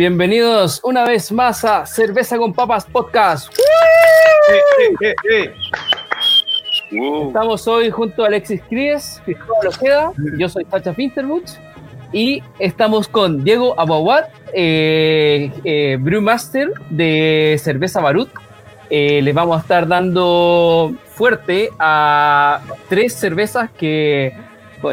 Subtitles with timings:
[0.00, 3.50] Bienvenidos una vez más a Cerveza con Papas Podcast.
[6.90, 11.48] Estamos hoy junto a Alexis Cries, Cristóbal Ojeda, yo soy Sacha Finterbuch
[12.12, 18.28] y estamos con Diego Abahuat, eh, Brewmaster de Cerveza Barut.
[18.90, 24.34] Eh, les vamos a estar dando fuerte a tres cervezas que,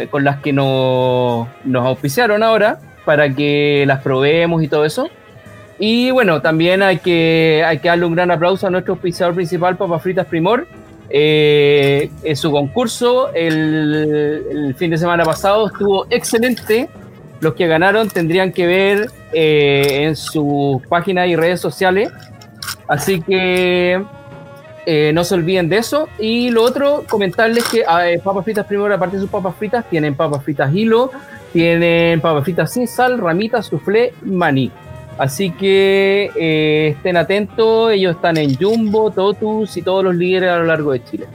[0.10, 5.10] con las que no- nos auspiciaron ahora para que las probemos y todo eso.
[5.80, 9.76] Y bueno, también hay que, hay que darle un gran aplauso a nuestro auspiciador principal,
[9.76, 10.68] Papas Fritas Primor.
[11.10, 16.90] Eh, en su concurso el, fin de semana pasado estuvo excelente.
[17.40, 22.12] Los que ganaron tendrían que ver eh, en sus páginas y redes sociales.
[22.88, 24.02] Así que
[24.86, 26.08] eh, no se olviden de eso.
[26.18, 27.84] Y lo otro, comentarles que
[28.24, 31.12] Papas Fritas Primor, aparte de sus papas fritas, tienen papas fritas hilo,
[31.54, 34.72] tienen papas fritas sin sal, ramitas, soufflé, maní.
[35.18, 40.58] Así que eh, estén atentos, ellos están en Jumbo, Totus y todos los líderes a
[40.58, 41.28] lo largo de Chile.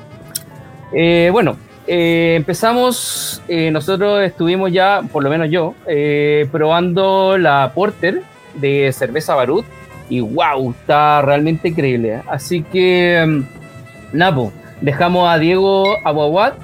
[0.92, 5.74] Eh, bueno, eh, empezamos, eh, nosotros estuvimos ya, por lo menos yo,
[6.50, 8.22] probando la Porter
[8.54, 9.64] de cerveza Barut
[10.10, 12.22] y wow, está realmente increíble.
[12.28, 16.54] Así que, mm, Napo, dejamos a Diego Aguaguat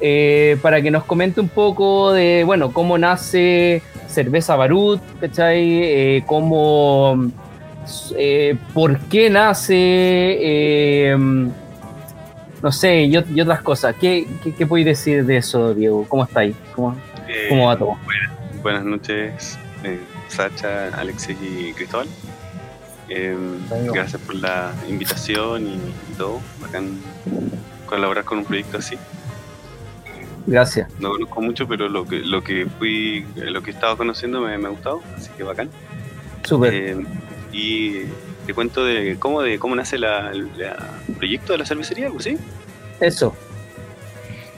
[0.00, 5.82] eh, para que nos comente un poco de, bueno, cómo nace cerveza Barut, ¿cachai?
[5.82, 7.30] Eh, cómo,
[8.16, 11.16] eh, por qué nace, eh,
[12.62, 13.94] no sé, y, ot- y otras cosas.
[14.00, 16.04] ¿Qué, qué, qué podéis decir de eso, Diego?
[16.08, 16.54] ¿Cómo estáis?
[16.74, 16.96] ¿Cómo,
[17.28, 17.96] Eh, cómo va todo?
[18.62, 22.08] Buenas noches, eh, Sacha, Alexis y Cristóbal.
[23.08, 23.36] Eh,
[23.68, 23.92] Bueno.
[23.92, 26.40] gracias por la invitación y, y todo.
[26.60, 26.98] Bacán
[27.86, 28.96] colaborar con un proyecto así.
[30.50, 30.88] Gracias.
[30.98, 34.58] No conozco mucho, pero lo que, lo que fui, lo que he estado conociendo me,
[34.58, 35.70] me ha gustado, así que bacán.
[36.42, 36.74] Súper.
[36.74, 36.96] Eh,
[37.52, 38.00] y
[38.46, 42.24] te cuento de cómo, de cómo nace la, la- el proyecto de la cervecería, pues
[42.24, 42.36] sí.
[42.98, 43.32] Eso.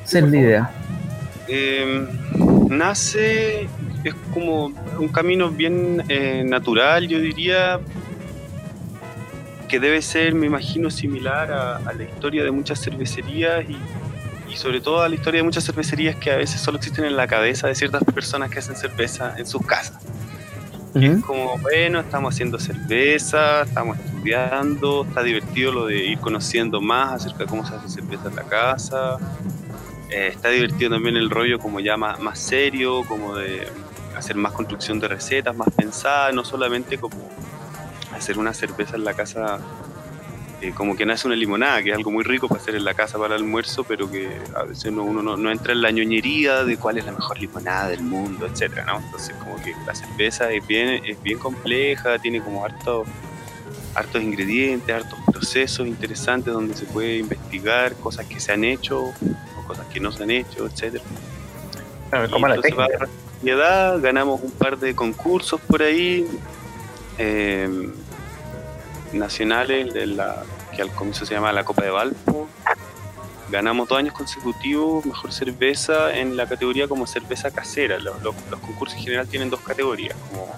[0.02, 0.70] Esa es la idea.
[1.48, 2.06] Eh,
[2.70, 3.68] nace,
[4.02, 7.80] es como un camino bien eh, natural, yo diría,
[9.68, 13.76] que debe ser, me imagino, similar a, a la historia de muchas cervecerías y,
[14.52, 17.16] y sobre todo a la historia de muchas cervecerías que a veces solo existen en
[17.16, 19.98] la cabeza de ciertas personas que hacen cerveza en sus casas.
[20.94, 26.82] Y es como, bueno, estamos haciendo cerveza, estamos estudiando, está divertido lo de ir conociendo
[26.82, 29.16] más acerca de cómo se hace cerveza en la casa.
[30.10, 33.66] Eh, está divertido también el rollo como ya más, más serio, como de
[34.14, 37.16] hacer más construcción de recetas, más pensada, no solamente como
[38.14, 39.60] hacer una cerveza en la casa
[40.62, 42.94] eh, como que nace una limonada, que es algo muy rico para hacer en la
[42.94, 45.90] casa para el almuerzo, pero que a veces no- uno no, no entra en la
[45.90, 48.98] ñoñería de cuál es la mejor limonada del mundo, etcétera, ¿no?
[49.00, 53.04] Entonces como que la cerveza es bien, es bien compleja, tiene como harto,
[53.94, 59.14] hartos ingredientes, hartos procesos interesantes donde se puede investigar cosas que se han hecho o
[59.66, 61.04] cosas que no se han hecho, etcétera.
[62.08, 62.86] Claro, como la técnica.
[63.44, 66.24] edad, ganamos un par de concursos por ahí
[67.18, 67.68] eh,
[69.12, 70.42] nacionales, de la,
[70.74, 72.48] que al comienzo se llama la Copa de Valpo.
[73.50, 77.98] Ganamos dos años consecutivos mejor cerveza en la categoría como cerveza casera.
[77.98, 80.48] Lo- lo- los concursos en general tienen dos categorías, como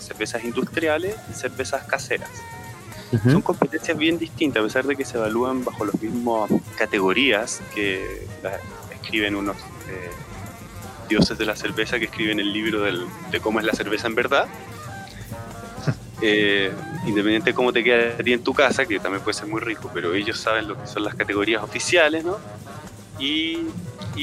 [0.00, 2.28] cervezas industriales y cervezas caseras.
[3.32, 8.26] Son competencias bien distintas, a pesar de que se evalúan bajo las mismas categorías que
[8.42, 9.56] las escriben unos
[9.88, 10.10] eh,
[11.08, 14.14] dioses de la cerveza que escriben el libro del- de cómo es la cerveza en
[14.16, 14.46] verdad.
[16.28, 16.72] Eh,
[17.06, 19.60] independiente de cómo te queda a ti en tu casa, que también puede ser muy
[19.60, 22.38] rico, pero ellos saben lo que son las categorías oficiales, ¿no?
[23.18, 23.58] Y,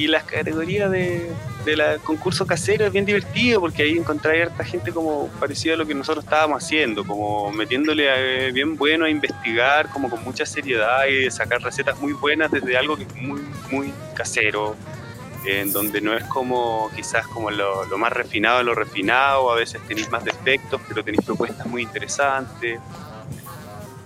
[0.07, 1.29] las categorías de,
[1.65, 5.77] de la concurso casero es bien divertido porque ahí encontráis harta gente como parecida a
[5.77, 10.45] lo que nosotros estábamos haciendo, como metiéndole eh, bien bueno a investigar, como con mucha
[10.45, 13.41] seriedad y sacar recetas muy buenas desde algo que es muy,
[13.71, 14.75] muy casero,
[15.45, 19.55] en donde no es como quizás como lo, lo más refinado de lo refinado, a
[19.55, 22.79] veces tenéis más defectos, pero tenéis propuestas muy interesantes.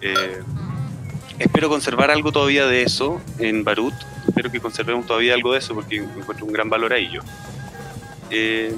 [0.01, 0.41] Eh,
[1.39, 3.93] espero conservar algo todavía de eso en Barut,
[4.27, 7.21] espero que conservemos todavía algo de eso porque encuentro un gran valor a ello.
[8.29, 8.75] Eh,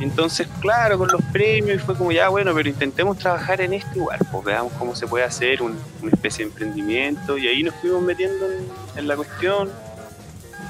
[0.00, 4.18] Entonces, claro, con los premios fue como ya, bueno, pero intentemos trabajar en este igual,
[4.32, 8.00] pues veamos cómo se puede hacer un- una especie de emprendimiento y ahí nos fuimos
[8.02, 8.66] metiendo en,
[8.96, 9.70] en la cuestión.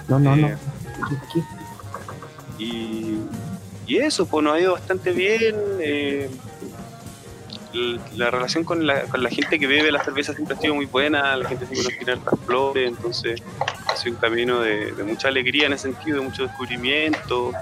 [0.09, 0.49] No, no, no.
[2.58, 3.19] Y,
[3.88, 5.56] eso, pues nos ha ido bastante bien.
[5.81, 6.31] eh,
[7.73, 10.87] la relación con la, con la gente que bebe la cerveza siempre ha sido muy
[10.87, 13.43] buena, la gente siempre nos tiene hartas flores, entonces
[13.87, 17.53] ha sido un camino de, mucha alegría en ese sentido, de mucho descubrimiento,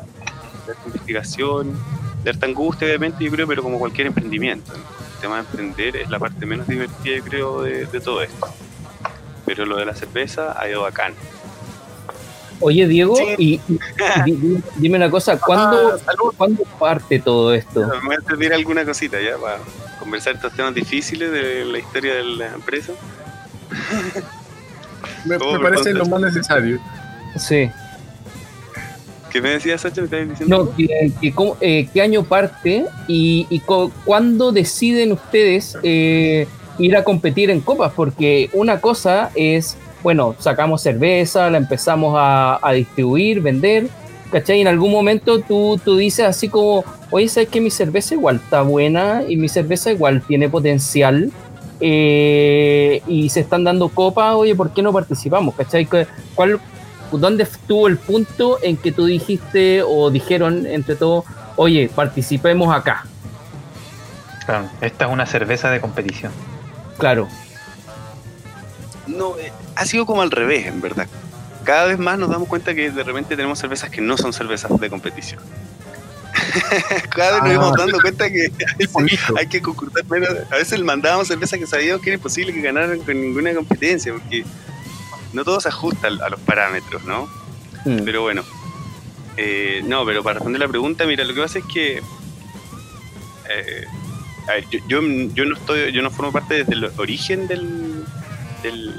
[0.67, 1.79] de harta investigación,
[2.25, 4.73] de harta angustia obviamente yo creo, pero como cualquier emprendimiento.
[4.75, 8.49] El tema de emprender es la parte menos divertida yo creo de, de todo esto.
[9.45, 11.15] Pero lo de la cerveza ha ido bacán.
[12.61, 13.25] Oye, Diego, Sí.
[13.39, 13.79] y, y-
[14.25, 15.99] di- di- dime una cosa, ¿cuándo,
[16.37, 17.81] ¿cuándo parte todo esto?
[17.87, 19.59] Me voy a servir alguna cosita ya para
[20.01, 22.93] conversar estos temas difíciles de la historia de la empresa.
[25.25, 26.79] Me, me parece lo más necesario.
[27.37, 27.71] Sí.
[29.31, 30.01] ¿Qué me decías, Sacha?
[30.01, 30.57] ¿Me estabas diciendo?
[30.65, 36.47] No, que, que cómo- eh, ¿qué año parte y, y co- cuándo deciden ustedes eh,
[36.79, 37.93] ir a competir en copas?
[37.95, 43.89] Porque una cosa es, bueno, sacamos cerveza, la empezamos a, a distribuir, vender,
[44.31, 44.59] ¿cachai?
[44.59, 48.37] Y en algún momento tú, tú dices así como, oye, ¿sabes que mi cerveza igual
[48.37, 51.31] está buena y mi cerveza igual tiene potencial?
[51.81, 55.55] eh, y se están dando copas, oye, ¿por qué no participamos?
[55.55, 55.87] ¿Cachai?
[55.87, 56.59] ¿Cu- ¿Cuál,
[57.13, 61.25] ¿Dónde estuvo el punto en que tú dijiste o dijeron entre todos,
[61.55, 63.07] oye, participemos acá?
[64.45, 66.33] Claro, esta es una cerveza de competición.
[66.99, 67.29] Claro.
[69.09, 71.07] No, eh, ha sido como al revés, en verdad.
[71.65, 74.71] Cada vez más nos damos cuenta que de repente tenemos cervezas que no son cervezas
[74.81, 75.41] de competición.
[77.11, 78.49] Cada vez nos Ah, íbamos dando cuenta que
[79.39, 80.31] hay que concurtar menos.
[80.51, 84.45] A veces mandábamos cervezas que sabíamos que era imposible que ganaran con ninguna competencia, porque
[85.33, 87.29] no todo se ajusta a los parámetros, ¿no?
[87.85, 88.05] Mm.
[88.05, 88.43] Pero bueno.
[89.37, 91.97] Eh, no, pero para responder la pregunta, mira, lo que pasa es que.
[93.51, 93.85] eh,
[94.49, 95.01] a ver, yo, yo,
[95.35, 97.98] yo no estoy, yo no formo parte desde el origen del,
[98.63, 98.93] del,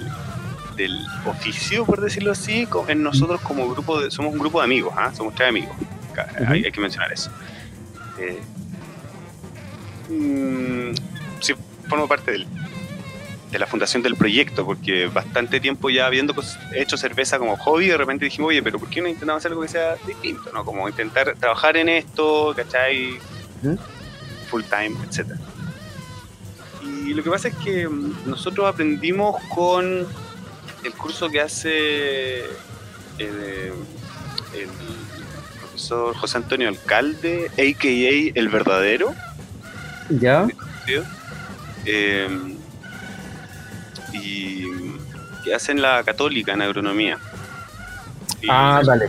[0.75, 2.67] del oficio, por decirlo así.
[2.87, 5.11] En nosotros como grupo, de- somos un grupo de amigos, ¿ah?
[5.15, 5.75] somos tres amigos.
[6.47, 7.29] Hay, hay que mencionar eso.
[8.17, 8.39] Eh,
[10.09, 10.93] mm,
[11.39, 11.53] sí,
[11.87, 12.47] formo parte del,
[13.51, 16.35] de la fundación del proyecto, porque bastante tiempo ya habiendo
[16.75, 19.61] hecho cerveza como hobby, de repente dijimos, oye, pero ¿por qué no intentamos hacer algo
[19.63, 20.51] que sea distinto?
[20.53, 20.63] ¿no?
[20.65, 23.17] Como intentar trabajar en esto, ¿cachai?
[23.63, 23.77] Ujú.
[24.49, 25.31] Full time, etc.
[27.09, 30.05] Y lo que pasa es que mm, nosotros aprendimos con
[30.83, 32.41] el curso que hace
[33.17, 33.73] el,
[34.53, 34.69] el
[35.59, 38.39] profesor José Antonio Alcalde, a.k.a.
[38.39, 39.15] El Verdadero,
[40.09, 40.47] ¿Ya?
[41.85, 42.29] Eh,
[44.13, 44.65] y
[45.43, 47.17] que hacen la católica en agronomía.
[48.41, 49.05] Y Ah, dale.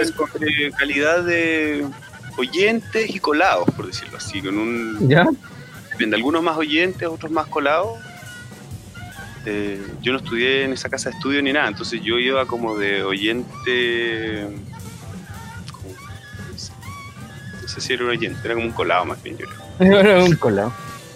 [0.00, 1.84] es entre calidad de
[2.36, 5.26] oyentes y colados, por decirlo así, con un ¿Ya?
[6.00, 7.98] Depende, algunos más oyentes, otros más colados.
[9.46, 12.76] Eh, yo no estudié en esa casa de estudio ni nada, entonces yo iba como
[12.76, 14.46] de oyente.
[15.72, 15.94] como-
[16.52, 16.72] no sé,
[17.62, 19.60] no sé si era un oyente, era como un colado más bien, yo creo.
[20.00, 20.72] Era un colado.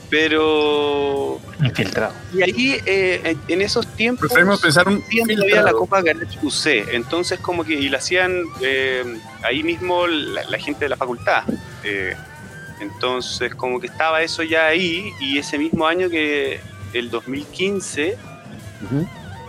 [0.09, 1.41] Pero.
[1.63, 2.15] Infiltrado.
[2.33, 4.29] Y ahí, eh, en esos tiempos.
[4.29, 5.73] Preferimos pensar un hacían todavía la.
[5.73, 10.85] Copa Garage UC, entonces como que y la hacían eh, ahí mismo la, la gente
[10.85, 11.43] de la facultad.
[11.83, 12.15] eh,
[12.81, 16.61] entonces como que estaba eso ya ahí y ese mismo año que
[16.93, 18.17] el 2015,
[18.85, 19.07] Ujú.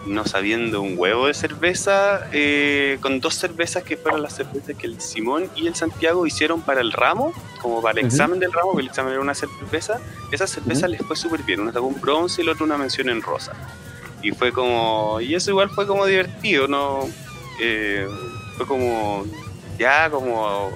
[0.07, 4.87] no sabiendo un huevo de cerveza, eh, con dos cervezas que fueron las cervezas que
[4.87, 8.75] el Simón y el Santiago hicieron para el ramo, como para el examen del ramo,
[8.75, 9.99] que el examen era una cerveza,
[10.31, 10.91] esa cerveza Ujú.
[10.91, 13.53] les fue súper bien, una sacó un bronce y la otra una mención en rosa.
[14.21, 17.07] Y fue como, y eso igual fue como divertido, ¿no?
[17.59, 18.07] Eh,
[18.57, 19.25] fue como,
[19.77, 20.71] ya como,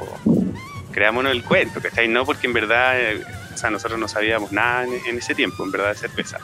[1.00, 2.10] creámonos el cuento, ¿cachai?
[2.10, 5.64] No porque en verdad, eh, o sea, nosotros no sabíamos nada en, en ese tiempo,
[5.64, 6.40] en verdad, de cerveza.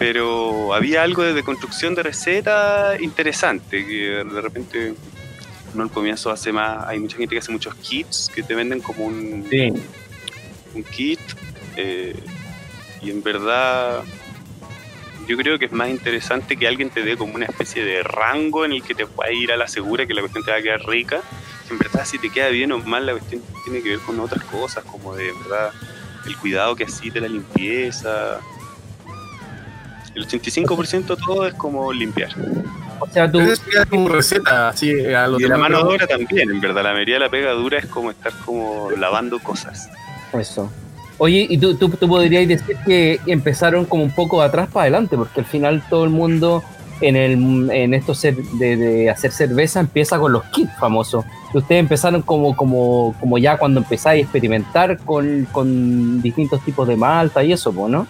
[0.00, 4.94] Pero había algo de construcción de receta interesante, que de repente,
[5.74, 8.80] no al comienzo hace más, hay mucha gente que hace muchos kits que te venden
[8.80, 9.72] como un, Sí.
[10.74, 11.20] un kit
[11.76, 12.16] eh,
[13.00, 14.02] y en verdad
[15.28, 18.64] yo creo que es más interesante que alguien te dé como una especie de rango
[18.64, 20.62] en el que te pueda ir a la segura que la cuestión te va a
[20.62, 21.20] quedar rica
[21.70, 24.44] en verdad si te queda bien o mal la cuestión tiene que ver con otras
[24.44, 25.70] cosas como de verdad
[26.26, 28.40] el cuidado que así de la limpieza
[30.14, 32.30] el 85% de todo es como limpiar
[32.98, 35.90] O sea, tú, es como receta, así a los y la demás, mano ¿no?
[35.90, 39.38] dura también en verdad la mayoría de la pega dura es como estar como lavando
[39.40, 39.88] cosas
[40.32, 40.70] Eso.
[41.18, 44.82] Oye, y tú, tú, tú podrías decir que empezaron como un poco de atrás para
[44.82, 46.62] adelante, porque al final todo el mundo
[47.00, 51.24] en, el, en esto de, de hacer cerveza empieza con los kits famosos.
[51.54, 56.96] Ustedes empezaron como, como, como ya cuando empezáis a experimentar con, con distintos tipos de
[56.96, 58.06] malta y eso, ¿no?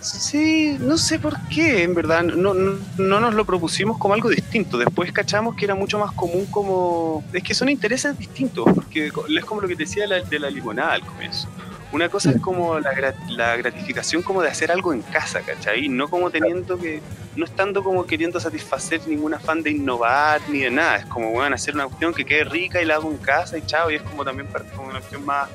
[0.00, 4.28] Sí, no sé por qué, en verdad, no, no, no nos lo propusimos como algo
[4.28, 4.78] distinto.
[4.78, 7.24] Después cachamos que era mucho más común como...
[7.32, 10.48] Es que son intereses distintos, porque es como lo que te decía la- de la
[10.48, 11.48] limonada al comienzo.
[11.92, 15.88] Una cosa es como la, la gratificación como de hacer algo en casa, ¿cachai?
[15.88, 17.00] No como teniendo que...
[17.36, 20.96] No estando como queriendo satisfacer ningún afán de innovar ni de nada.
[20.96, 23.62] Es como, bueno, hacer una cuestión que quede rica y la hago en casa y
[23.66, 23.90] chao.
[23.90, 25.48] Y es como también parte como una cuestión más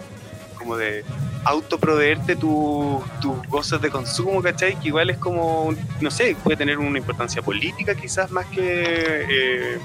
[0.58, 1.04] como de
[1.44, 4.80] autoproveerte tu- tus cosas de consumo, ¿cachai?
[4.80, 9.80] Que igual es como, no sé, puede tener una importancia política quizás más que eh,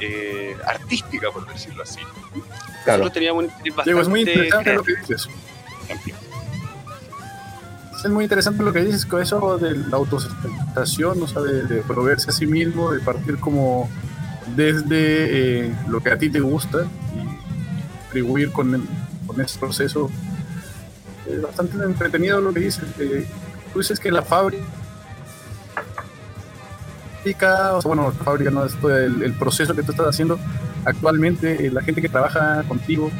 [0.00, 1.98] eh, artística, por decirlo así.
[2.84, 2.98] Claro.
[3.02, 5.28] Nosotros teníamos un interés Diego, es muy bastante interesante lo que dices.
[5.86, 6.14] Ejemplo.
[8.04, 11.82] Es muy interesante lo que dices con eso de la autosustentación, o sea, de, de
[11.82, 13.88] proveerse a sí mismo, de partir como
[14.54, 17.24] desde eh, lo que a ti te gusta y
[18.04, 18.86] contribuir con,
[19.26, 20.10] con ese proceso.
[21.28, 22.84] Es bastante entretenido lo que dices.
[23.00, 23.26] Eh,
[23.72, 24.62] tú dices que la fábrica,
[27.74, 30.38] o sea, bueno, la fábrica no es todo el, el proceso que tú estás haciendo
[30.84, 33.10] actualmente, eh, la gente que trabaja contigo,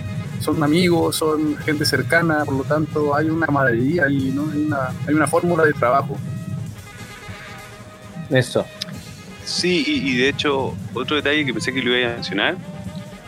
[0.41, 4.51] son amigos, son gente cercana, por lo tanto hay una camaradería ahí, ¿no?
[4.51, 6.17] Hay una, hay una fórmula de trabajo.
[8.31, 8.65] Eso.
[9.45, 12.57] Sí, y, y de hecho, otro detalle que pensé que lo iba a mencionar,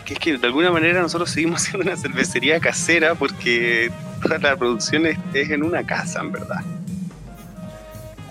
[0.04, 3.90] que es que de alguna manera nosotros seguimos siendo una cervecería casera porque
[4.22, 6.64] toda la producción es, es en una casa, en verdad.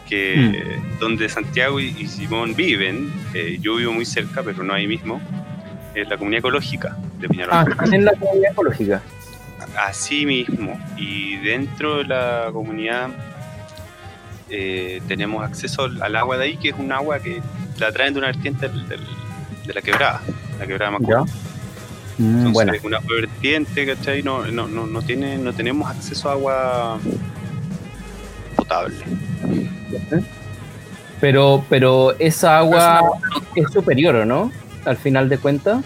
[0.09, 4.87] Que donde Santiago y, y Simón viven, eh, yo vivo muy cerca, pero no ahí
[4.87, 5.21] mismo,
[6.01, 7.53] es la comunidad ecológica de Peñarol.
[7.53, 9.01] Ah, en la comunidad ecológica.
[9.77, 10.79] Así mismo.
[10.97, 13.09] Y dentro de la comunidad
[14.49, 17.41] eh, tenemos acceso al, agua de ahí, que es un agua que
[17.79, 19.05] la traen de una vertiente del- del-
[19.65, 20.21] de la quebrada,
[20.59, 21.07] la quebrada Macul.
[21.09, 21.19] Ya.
[22.17, 24.23] Mm, Entonces, bueno, es una vertiente, ¿cachai?
[24.23, 26.99] No, no, no, no, tiene, no tenemos acceso a agua
[28.55, 28.95] potable.
[31.19, 33.01] pero, pero esa agua
[33.55, 34.51] es superior, ¿o no?
[34.87, 35.83] Al final de cuentas.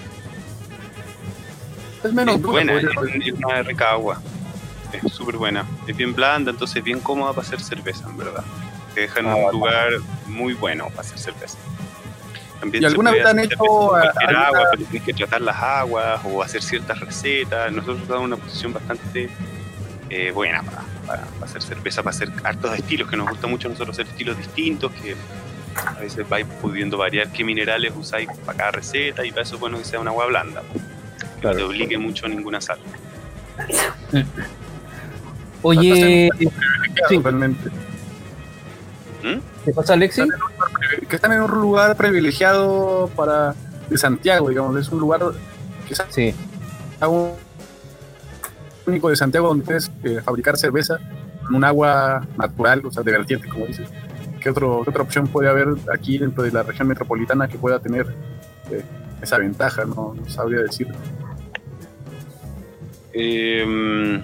[2.04, 4.22] Es menos es buena, es, es una rica agua.
[4.94, 5.66] Es súper buena.
[5.88, 8.44] Es bien blanda, entonces bien cómoda para hacer cerveza, en verdad.
[8.94, 9.88] Te deja en Ah, un lugar
[10.28, 11.58] muy bueno para hacer cerveza.
[12.60, 14.86] También ¿Y se alguna puede vez han hacer hecho, cerveza con cualquier alguna- agua, pero
[14.90, 17.72] tienes que tratar las aguas o hacer ciertas recetas.
[17.72, 19.30] Nosotros damos una posición bastante
[20.10, 23.68] eh, buena para, para- para hacer cerveza, para hacer hartos estilos, que nos gusta mucho
[23.68, 25.16] a nosotros hacer estilos distintos, que
[25.76, 29.62] a veces vais pudiendo variar qué minerales usáis para cada receta y para eso es
[29.62, 30.62] bueno que sea una agua blanda,
[31.40, 32.80] que no te obligue mucho a ninguna sal.
[35.64, 37.20] Oye, Privilegiado, sí.
[37.20, 37.70] realmente.
[39.24, 39.40] ¿Mm?
[39.66, 40.24] ¿qué pasa, Alexi?
[41.08, 43.54] Que están en un lugar privilegiado para
[43.90, 45.22] de Santiago, digamos, es un lugar
[45.88, 46.34] que es Sí,
[47.02, 47.34] un
[48.88, 50.98] único de Santiago donde puedes eh, fabricar cerveza
[51.46, 53.90] con un agua natural, o sea, de vertiente, como dices.
[54.42, 57.80] ¿Qué, otro, qué otra opción puede haber aquí dentro de la región metropolitana que pueda
[57.80, 58.08] tener
[58.72, 58.84] eh,
[59.22, 59.86] esa ventaja?
[59.86, 60.88] No, no sabría decir.
[63.14, 64.22] Eh,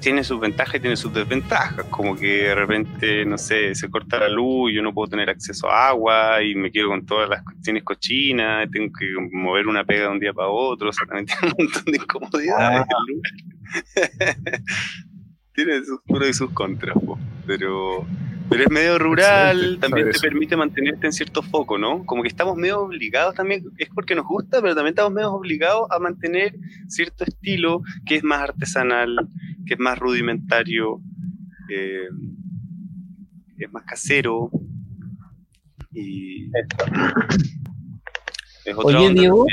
[0.00, 4.18] tiene sus ventajas y tiene sus desventajas, como que de repente, no sé, se corta
[4.18, 7.44] la luz, yo no puedo tener acceso a agua y me quedo con todas las
[7.44, 11.26] cuestiones cochinas, tengo que mover una pega de un día para otro, o sea, también
[11.40, 14.60] tiene un montón de incomodidades el lugar.
[15.64, 18.06] tiene sus pros y sus contras, po, pero,
[18.48, 22.04] pero es medio rural, Excelente, también te permite mantenerte en cierto foco, ¿no?
[22.06, 25.86] Como que estamos medio obligados también, es porque nos gusta, pero también estamos medio obligados
[25.90, 26.54] a mantener
[26.88, 29.28] cierto estilo que es más artesanal,
[29.66, 31.00] que es más rudimentario,
[31.70, 32.08] eh,
[33.58, 34.50] es más casero
[35.92, 36.50] y
[38.64, 39.46] es otra Oye, Diego.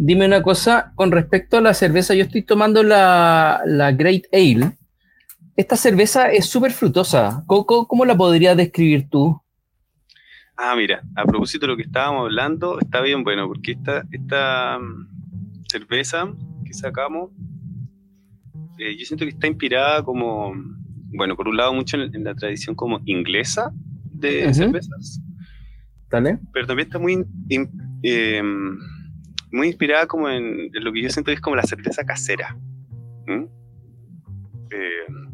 [0.00, 2.14] Dime una cosa con respecto a la cerveza.
[2.14, 4.77] Yo estoy tomando la, la Great Ale.
[5.58, 7.42] Esta cerveza es súper frutosa.
[7.48, 9.42] ¿Cómo, la podrías describir tú?
[10.56, 14.78] Ah, mira, a propósito de lo que estábamos hablando, está bien bueno, porque esta, esta
[14.78, 16.32] mm, cerveza
[16.64, 17.32] que sacamos,
[18.78, 20.54] eh, yo siento que está inspirada como,
[21.12, 23.72] bueno, por un lado mucho en, en la tradición como inglesa
[24.12, 25.20] de cervezas,
[26.08, 26.38] ¿Vale?
[26.52, 28.42] pero también está muy, in- eh,
[29.50, 32.56] muy inspirada como en, en lo que yo siento que es como la cerveza casera.
[33.26, 33.42] ¿Mm?
[34.70, 35.27] Eh,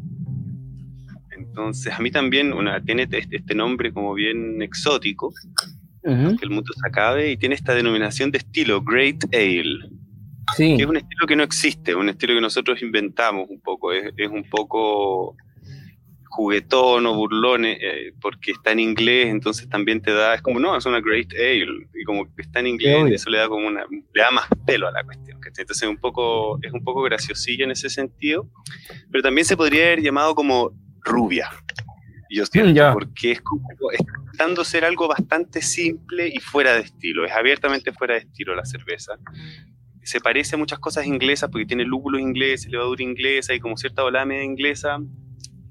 [1.55, 5.33] entonces, a mí también una, tiene este, este nombre como bien exótico,
[6.03, 6.35] Ujú.
[6.37, 9.89] que el mundo se acabe, y tiene esta denominación de estilo, Great Ale,
[10.55, 10.75] Sí.
[10.77, 14.13] que es un estilo que no existe, un estilo que nosotros inventamos un poco, es,
[14.17, 15.35] es un poco
[16.29, 20.75] juguetón o burlón eh, porque está en inglés, entonces también te da, es como, no,
[20.77, 23.85] es una great ale, y como que está en inglés, eso le da como una,
[23.89, 25.63] le da más pelo a la cuestión, ¿cachai?
[25.63, 28.49] Entonces es un poco, es un poco graciosillo en ese sentido,
[29.11, 30.71] pero también se podría haber llamado como
[31.05, 31.49] rubia,
[32.29, 32.91] yo siento, Ya.
[32.91, 33.65] porque es como,
[33.97, 38.65] intentando ser algo bastante simple y fuera de estilo, es abiertamente fuera de estilo la
[38.65, 39.13] cerveza.
[40.03, 44.03] Se parece a muchas cosas inglesas porque tiene lúpulos ingleses, levadura inglesa y como cierta
[44.03, 44.99] ola media inglesa,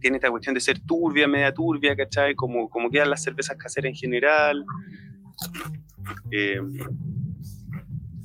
[0.00, 2.34] tiene esta cuestión de ser turbia, media turbia, ¿cachai?
[2.34, 4.64] Como, como quedan las cervezas caseras en general.
[6.30, 6.60] Eh,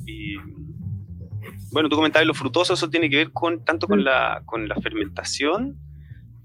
[0.05, 0.35] y
[1.71, 4.75] bueno, tú comentabas lo frutoso, eso tiene que ver con tanto con la, con la
[4.75, 5.77] fermentación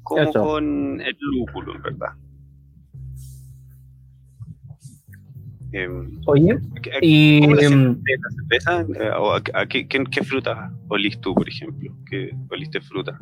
[0.05, 0.43] como Eso.
[0.43, 2.09] con el lúpulo, en verdad.
[5.73, 5.89] Eh,
[6.27, 8.87] Oye, ¿a- a- y ¿Cómo la em, la cerveza?
[9.05, 11.93] Eh, o a- a qué, qué, qué fruta olís tú, por ejemplo?
[12.09, 13.19] ¿Qué oliste fruta?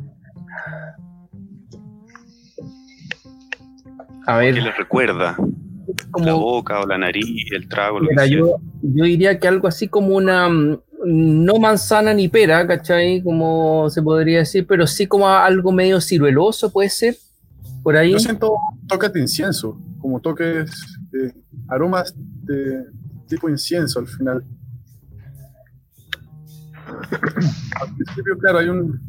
[4.27, 5.35] a ¿Qué ver, les recuerda?
[5.37, 7.25] La como, boca o la nariz,
[7.55, 8.37] el trago, lo mira, que sea.
[8.37, 13.21] yo, yo diría que algo así como una, mm, no manzana ni pera, ¿cachai?
[13.21, 17.15] Como se podría decir, pero sí como algo medio cirueloso, puede ser,
[17.83, 18.11] por ahí.
[18.11, 18.53] Yo siento
[18.87, 20.71] toques de incienso, como toques
[21.11, 21.33] de
[21.67, 22.85] aromas de
[23.27, 24.43] tipo incienso al final.
[27.81, 28.99] Al principio, claro, hay un,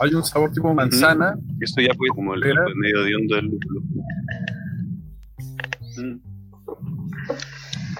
[0.00, 3.58] hay un sabor tipo manzana, Eso ya fue como el, medio de hondo del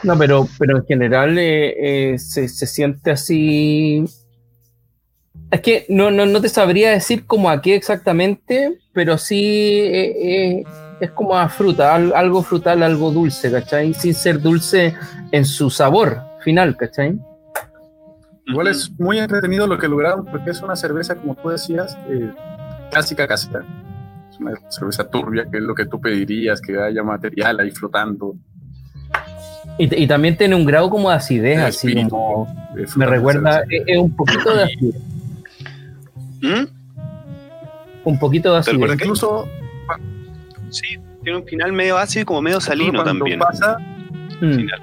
[0.02, 4.04] No, pero, pero en general eh, eh, se, se siente así.
[5.50, 9.40] Es que no, no, no te sabría decir como a qué exactamente, pero sí
[9.80, 10.64] eh, eh,
[11.00, 13.94] es como a fruta, al- algo frutal, algo dulce, ¿cachai?
[13.94, 14.94] Sin ser dulce
[15.30, 17.18] en su sabor final, ¿cachai?
[18.46, 22.30] Igual es muy entretenido lo que lograron porque es una cerveza, como tú decías, eh,
[22.90, 23.64] clásica casera.
[24.30, 28.36] Es una cerveza turbia, que es lo que tú pedirías, que haya material ahí flotando.
[29.78, 32.72] Y, y también tiene un grado como de acidez, El así espíritu como.
[32.96, 34.96] Me recuerda, es, es un poquito de acidez.
[36.42, 36.64] ¿Mm?
[38.04, 38.74] Un poquito de ¿Te acidez.
[38.74, 39.48] recuerda que- Incluso,
[40.70, 43.38] Sí, tiene un final medio ácido y como medio salino cuando también.
[43.38, 43.78] pasa,
[44.40, 44.54] Mm.
[44.56, 44.80] Final.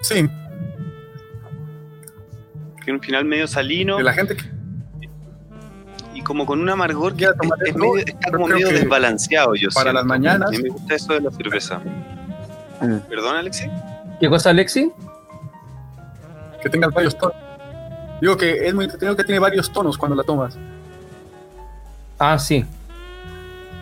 [0.00, 0.28] sí,
[2.84, 4.44] Tiene un final medio salino de la gente que
[6.14, 9.54] y como con un amargor que es, tomar es medio, está yo como medio desbalanceado.
[9.54, 9.92] Yo para siento.
[10.00, 11.80] las mañanas- A mí me gusta eso de la cerveza.
[12.80, 12.96] Mm.
[13.08, 13.70] ¿Perdón, Alexi?
[14.18, 14.92] ¿Qué cosa, Alexi?
[16.60, 17.36] que tenga varios tonos.
[18.20, 20.58] Digo que es muy entretenido que tiene varios tonos cuando la tomas.
[22.18, 22.64] Ah, sí.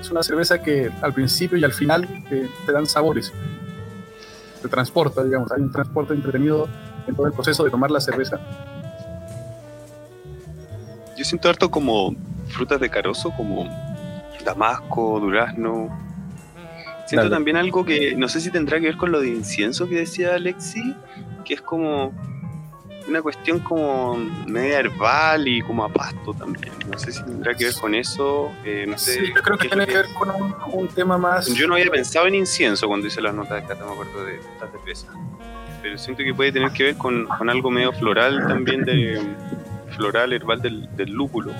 [0.00, 3.32] Es una cerveza que al principio y al final eh, te dan sabores.
[4.62, 5.50] Te transporta, digamos.
[5.50, 6.68] Hay un transporte entretenido
[7.06, 8.38] en todo el proceso de tomar la cerveza.
[11.16, 12.14] Yo siento harto como
[12.48, 13.68] frutas de carozo, como
[14.44, 16.08] damasco, durazno.
[17.09, 19.94] Siento también algo que no sé si tendrá que ver con lo de incienso que
[19.97, 20.94] decía Alexi,
[21.44, 22.12] que es como
[23.09, 24.16] una cuestión como
[24.47, 26.71] media herbal y como a pasto también.
[26.90, 28.53] No sé si tendrá que ver con eso.
[28.64, 31.47] eh, no sé Sí, yo creo que tiene que ver con un, un tema más.
[31.47, 34.37] Yo no había pensado en incienso cuando hice las notas de cata, me acuerdo de
[34.37, 35.09] esta cerveza.
[35.81, 39.18] Pero siento que puede tener que ver con, con algo medio floral también, de
[39.97, 41.53] floral herbal del, del lúpulo.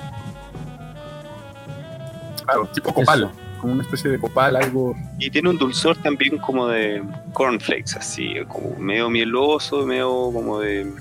[2.45, 3.31] Claro, tipo copal.
[3.61, 4.95] Como una especie de copal, algo.
[5.19, 10.93] Y tiene un dulzor también como de cornflakes, así, como medio mieloso, medio como de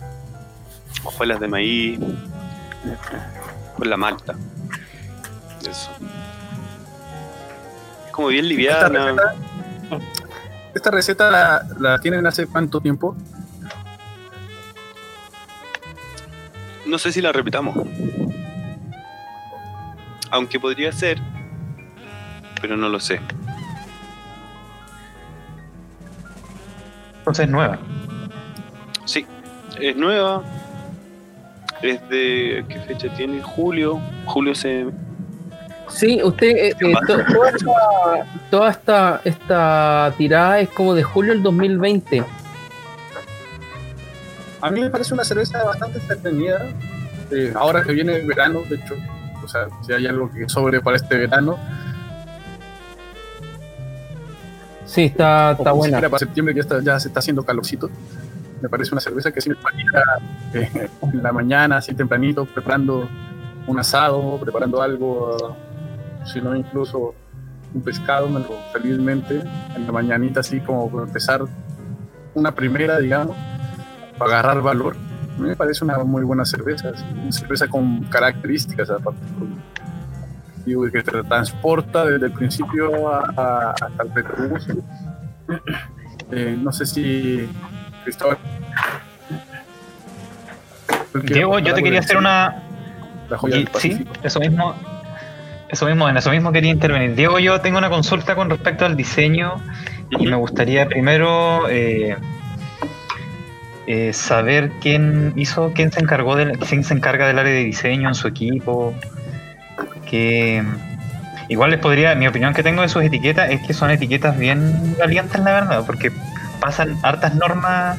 [1.04, 2.00] hojuelas de maíz,
[3.78, 4.36] con la malta.
[5.62, 5.92] Eso.
[8.06, 9.00] Es como bien Esta liviana.
[9.00, 9.36] receta,
[10.74, 13.16] esta receta la, la tienen hace cuánto tiempo?
[16.86, 17.76] No sé si la repitamos.
[20.32, 21.20] Aunque podría ser,
[22.62, 23.20] pero no lo sé.
[27.20, 27.78] Entonces es nueva.
[29.06, 29.26] Sí,
[29.80, 30.44] es nueva.
[31.82, 32.66] Es de.
[32.70, 33.42] ¿Qué fecha tiene?
[33.42, 34.00] Julio.
[34.26, 34.88] Julio se.
[35.90, 41.34] Sí, usted, eh, eh, to- toda, esta, toda esta, esta tirada es como de julio
[41.34, 42.24] del 2020.
[44.60, 46.66] A mí me parece una cerveza bastante entretenida.
[47.32, 48.96] Eh, ahora que viene el verano, de hecho,
[49.44, 51.58] o sea, si hay algo que sobre para este verano,
[54.88, 56.00] Sí, está, está buena.
[56.02, 57.90] para septiembre que ya, ya se está haciendo calorcito,
[58.62, 59.78] me parece una cerveza que sirve para
[60.54, 63.08] eh, en la mañana, así tempranito, preparando
[63.68, 65.58] un asado, preparando algo,
[66.26, 67.14] si no incluso
[67.74, 69.44] un pescado, me lo felizmente,
[69.76, 71.42] en la mañanita, así como para empezar
[72.34, 73.36] una primera, digamos,
[74.18, 74.96] para agarrar valor.
[75.38, 79.20] Me parece una muy buena cerveza, una cerveza con características aparte.
[80.68, 84.68] Digo, que te transporta desde el principio a- a- hasta el retrobús.
[86.30, 87.48] Eh, no sé si
[88.04, 88.38] Cristóbal.
[91.24, 92.64] Diego, yo te quería hacer una,
[93.30, 94.74] La joya Y- del sí, eso mismo,
[95.70, 97.16] eso mismo, en eso mismo quería intervenir.
[97.16, 99.56] Diego, yo tengo una consulta con respecto al diseño
[100.12, 102.18] y me gustaría primero eh,
[103.88, 108.10] eh, saber quién hizo, quién se encargó del, quién se encarga del área de diseño
[108.10, 108.94] en su equipo.
[110.10, 110.64] Que
[111.50, 114.96] igual les podría, mi opinión que tengo de sus etiquetas es que son etiquetas bien
[114.98, 116.12] valientes, la verdad, porque
[116.60, 117.98] pasan hartas normas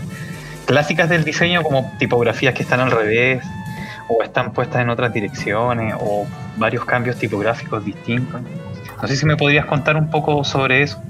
[0.67, 3.43] clásicas del diseño como tipografías que están al revés
[4.09, 8.41] o están puestas en otras direcciones o varios cambios tipográficos distintos.
[9.01, 11.01] No sé si me podrías contar un poco sobre eso.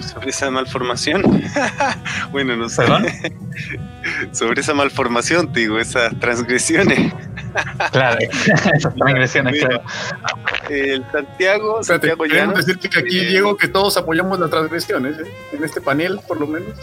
[0.00, 1.22] Sobre esa malformación.
[2.32, 2.82] bueno, no sé.
[2.82, 3.06] ¿Perdón?
[4.32, 7.12] Sobre esa malformación, te digo, esas transgresiones.
[7.92, 8.18] Claro,
[8.74, 9.82] esas transgresiones, claro.
[10.68, 15.32] El Santiago, Santiago decirte que aquí, eh, Diego, que todos apoyamos las transgresiones, ¿eh?
[15.52, 16.74] en este panel, por lo menos.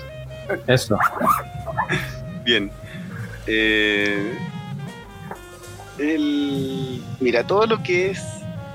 [0.67, 0.97] Eso.
[2.43, 2.71] Bien.
[3.47, 4.37] Eh,
[5.97, 8.21] el- mira, todo lo que es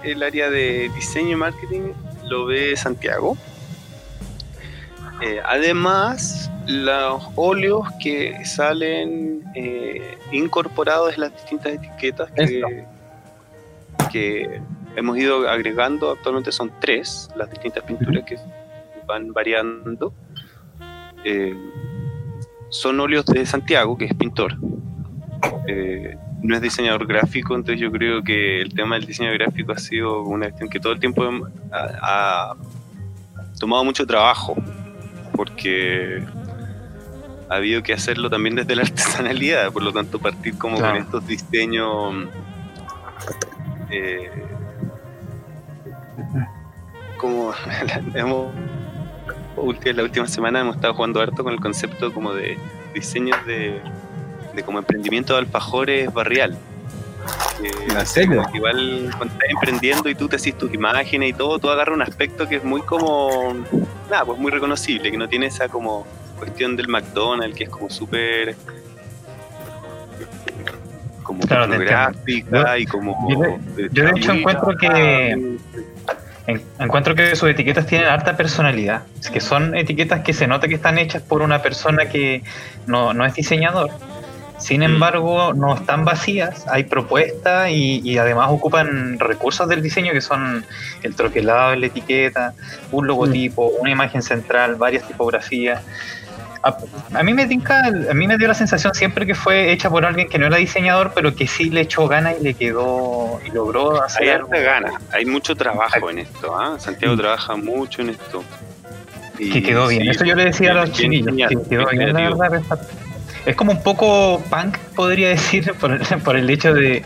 [0.02, 1.92] el área de diseño y marketing
[2.24, 3.36] lo ve Santiago.
[5.20, 12.84] Eh, además, los óleos que salen eh, incorporados en las distintas etiquetas que,
[14.10, 14.60] que
[14.96, 18.36] hemos ido agregando, actualmente son tres, las distintas pinturas que
[19.06, 20.12] van variando.
[21.24, 21.56] Eh,
[22.68, 24.54] son óleos de Santiago, que es pintor.
[25.66, 29.78] Eh, no es diseñador gráfico, entonces yo creo que el tema del diseño gráfico ha
[29.78, 31.24] sido una cuestión que todo el tiempo
[31.70, 32.56] ha, ha
[33.60, 34.56] tomado mucho trabajo,
[35.36, 36.24] porque
[37.52, 40.94] ha habido que hacerlo también desde la artesanalidad, por lo tanto partir como Claro.
[40.94, 42.28] con estos diseños
[43.90, 44.30] eh,
[47.18, 47.52] como
[48.14, 48.52] hemos
[49.84, 52.58] la última semana hemos estado jugando harto con el concepto como de
[52.94, 53.80] diseños de,
[54.54, 56.56] de como emprendimiento de alfajores barrial.
[57.62, 58.42] Eh, ¿En serio?
[58.54, 62.02] igual cuando estás emprendiendo y tú te haces tus imágenes y todo, tú agarras un
[62.02, 63.54] aspecto que es muy como,
[64.10, 66.06] nada, pues muy reconocible, que no tiene esa como
[66.42, 68.56] cuestión del McDonald's, que es como súper
[71.22, 73.38] como Claro, gráfica y como yo
[73.76, 75.30] de- yo de hecho encuentro que-
[76.48, 79.02] En- Encuentro que sus etiquetas tienen harta personalidad.
[79.20, 82.42] Es que son etiquetas que se nota que están hechas por una persona que
[82.88, 83.90] no, no es diseñador.
[84.58, 84.84] Sin Mm.
[84.84, 90.64] embargo, no están vacías, hay propuestas y, y además ocupan recursos del diseño que son
[91.04, 92.54] el troquelado de la etiqueta,
[92.90, 95.80] un logotipo, una imagen central, varias tipografías.
[96.64, 96.76] A,
[97.18, 100.04] a mí me tinca, a mí me dio la sensación siempre que fue hecha por
[100.06, 103.50] alguien que no era diseñador, pero que sí le echó ganas y le quedó y
[103.50, 104.48] logró hacer Hay algo.
[104.52, 106.54] harta gana, hay mucho trabajo en esto.
[106.56, 106.76] ¿ah?
[106.78, 108.44] Santiago trabaja mucho en esto.
[109.38, 110.02] Y que quedó bien.
[110.04, 112.62] sí, Eso yo le decía a los chiquillos, que quedó bien la verdad.
[113.44, 117.04] Es como un poco punk, podría decir, por, el- por el hecho de,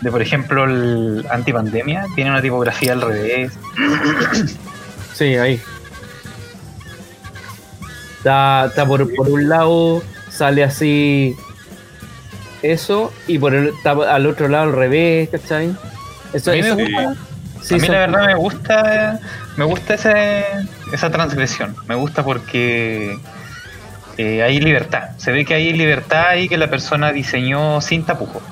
[0.00, 2.06] de, por ejemplo, el antipandemia.
[2.14, 3.52] Tiene una tipografía al revés.
[5.12, 5.60] Sí, ahí.
[8.20, 11.34] Está, está por, por un lado, sale así
[12.62, 15.74] eso, y por el, está al otro lado al revés, ¿cachai?
[16.34, 17.14] Eso, A mí me gusta.
[17.62, 19.20] sí, a mí son- la verdad me gusta,
[19.56, 20.44] me gusta ese,
[20.92, 21.74] esa transgresión.
[21.88, 23.18] Me gusta porque
[24.18, 25.10] eh, hay libertad.
[25.16, 28.42] Se ve que hay libertad y que la persona diseñó sin tapujos.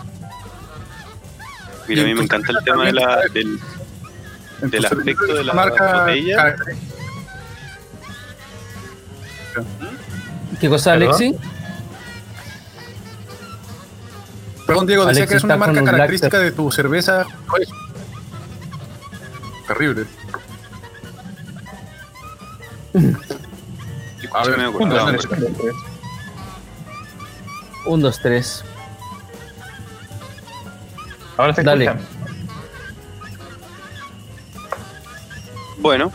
[1.86, 3.58] Mira, a mí me encanta el tema de la, del,
[4.62, 6.56] Del aspecto de la botella.
[10.60, 11.08] ¿Qué cosa, ¿Perdón?
[11.08, 11.36] Alexi?
[14.66, 17.24] Perdón, Diego, decía que es una marca un característica de tu cerveza.
[19.66, 20.04] Terrible.
[24.32, 25.28] A ver, me un, dos, tres.
[27.86, 28.64] Un, dos, tres.
[31.36, 31.84] Ahora se Dale.
[31.86, 32.04] escucha.
[35.78, 36.12] Bueno,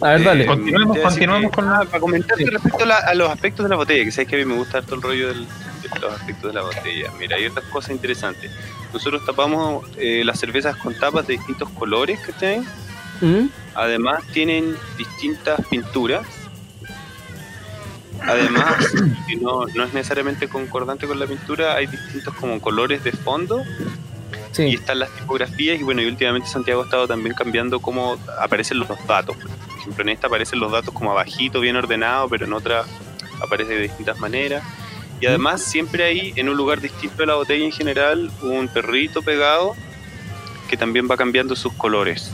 [0.00, 0.44] A ver, dale.
[0.44, 3.70] Eh, Continuemos, continuemos que- con ah, para comentarte respecto a, la- a los aspectos de
[3.70, 6.12] la botella, que sabes que a mí me gusta harto el rollo del- de los
[6.12, 7.10] aspectos de la botella.
[7.18, 8.50] Mira, hay otras cosas interesantes.
[8.92, 12.60] Nosotros tapamos eh, las cervezas con tapas de distintos colores, ¿cachai?
[13.20, 13.46] ¿Mm?
[13.74, 16.26] Además tienen distintas pinturas.
[18.22, 18.74] Además,
[19.28, 23.62] que no, no es necesariamente concordante con la pintura, hay distintos como colores de fondo
[24.58, 24.74] y Sí.
[24.74, 28.88] están las tipografías y bueno, y últimamente Santiago ha estado también cambiando cómo aparecen los
[29.06, 29.36] datos.
[29.36, 32.84] Por ejemplo, en esta aparecen los datos como abajito, bien ordenado, pero en otra
[33.42, 34.62] aparece de distintas maneras.
[35.20, 39.22] Y además siempre hay en un lugar distinto de la botella en general un perrito
[39.22, 39.74] pegado
[40.68, 42.32] que también va cambiando sus colores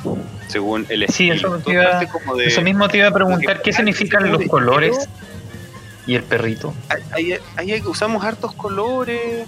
[0.48, 1.56] según el Sí, estilo.
[1.56, 2.00] eso, te iba-
[2.36, 5.08] de- eso mismo te iba a preguntar, ¿qué significan los colores
[6.06, 6.74] y el perrito?
[7.10, 9.46] ahí, ahí- ahí usamos hartos colores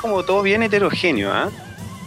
[0.00, 1.50] como todo bien heterogéneo, ¿ah?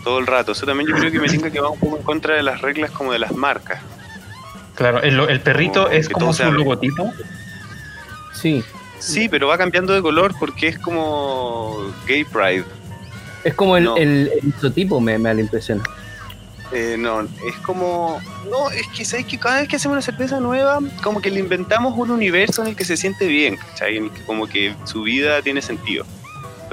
[0.04, 0.52] Todo el rato.
[0.52, 2.62] Eso también yo creo que me tinca que va un poco en contra de las
[2.62, 3.82] reglas como de las marcas.
[4.76, 7.14] Claro, el, el perrito Como es como su logotipo.
[8.34, 8.64] Sí.
[9.00, 12.66] Sí, pero va cambiando de color porque es como Gay Pride.
[13.44, 13.98] Es como el, No.
[13.98, 15.82] el, el isotipo, me, me da la impresión.
[16.72, 18.20] Eh, no, es como.
[18.50, 21.40] No, es que sabes que cada vez que hacemos una cerveza nueva, como que le
[21.40, 23.98] inventamos un universo en el que se siente bien, ¿cachai?
[23.98, 26.06] En el que como que su vida tiene sentido.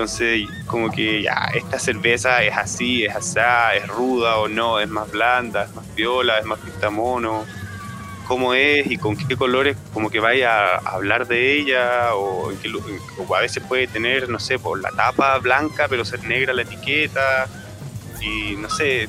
[0.01, 4.89] Entonces, como que ya, esta cerveza es así, es asá, es ruda o no, es
[4.89, 7.45] más blanda, es más viola, es más pintamono.
[8.27, 12.57] Cómo es y con qué colores, como que vaya a hablar de ella, o, en
[12.61, 12.71] qué
[13.19, 16.63] o a veces puede tener, no sé, por la tapa blanca, pero ser negra la
[16.63, 17.47] etiqueta,
[18.23, 19.07] y no sé,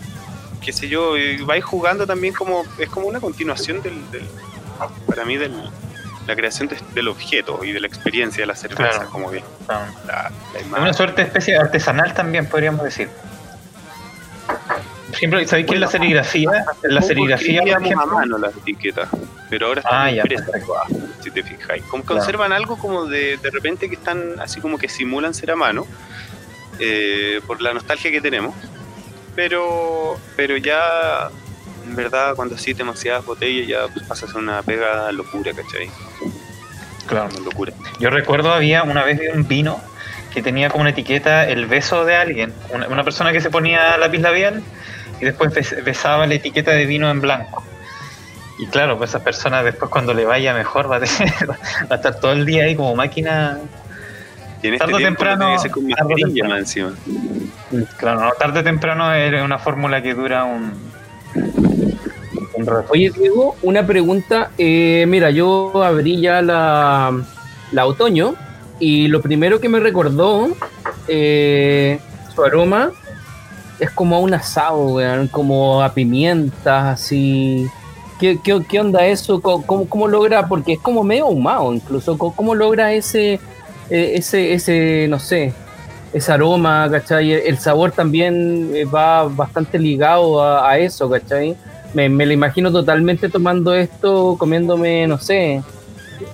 [0.60, 4.28] qué sé yo, y vais jugando también como, es como una continuación del, del-
[5.08, 5.54] para mí, del,
[6.28, 9.10] la creación de- del objeto y de la experiencia de la cerveza, Claro.
[9.10, 10.32] como bien, Ah, la,
[10.72, 13.10] la una suerte de especie artesanal también, podríamos decir.
[14.48, 16.52] Por ejemplo, ¿sabéis qué es la serigrafía?
[16.84, 19.10] La Poco serigrafía, por a mano las etiquetas,
[19.50, 20.24] pero ahora están Ah, ya,
[21.22, 21.84] si te fijáis.
[21.84, 22.20] Como Claro.
[22.20, 25.86] conservan algo como de, de repente que están así como que simulan ser a mano,
[26.80, 28.56] eh, por la nostalgia que tenemos,
[29.36, 31.30] pero, pero ya,
[31.92, 35.90] en verdad, cuando así demasiadas botellas ya pues, pasa a ser una pega locura, ¿cachai?
[37.06, 37.30] Claro.
[37.36, 37.74] Una locura.
[38.00, 39.82] Yo recuerdo había una vez vi un vino
[40.34, 43.98] que tenía como una etiqueta el beso de alguien, una, una persona que se ponía
[43.98, 44.64] lápiz labial
[45.20, 47.64] y después bes- besaba la etiqueta de vino en blanco.
[48.58, 51.58] Y claro, pues esa persona después cuando le vaya mejor va a, tener- va
[51.90, 53.60] a estar todo el día ahí como máquina.
[54.64, 56.56] Y en este Tarde o temprano- que con tarde temprano.
[56.58, 56.94] encima.
[57.98, 60.92] Claro, no, tarde o temprano es una fórmula que dura un,
[62.90, 64.52] Oye, Diego, una pregunta.
[64.58, 67.24] Eh, mira, yo abrí ya la,
[67.72, 68.36] la otoño
[68.80, 70.50] y lo primero que me recordó
[71.08, 72.00] eh,
[72.34, 72.92] su aroma
[73.80, 75.00] es como a un asado,
[75.32, 77.68] como a pimientas, así.
[78.20, 79.42] ¿Qué, qué, qué onda eso?
[79.42, 80.48] ¿Cómo, cómo, logra?
[80.48, 82.18] Porque es como medio ahumado incluso.
[82.18, 83.40] ¿Cómo, logra ese,
[83.90, 85.54] eh, ese, ese, no sé,
[86.14, 87.32] ese aroma, ¿cachai?
[87.32, 91.58] El sabor también eh, va bastante ligado a, a eso, ¿cachai?
[91.94, 95.62] Me, me lo imagino totalmente tomando esto, comiéndome, no sé,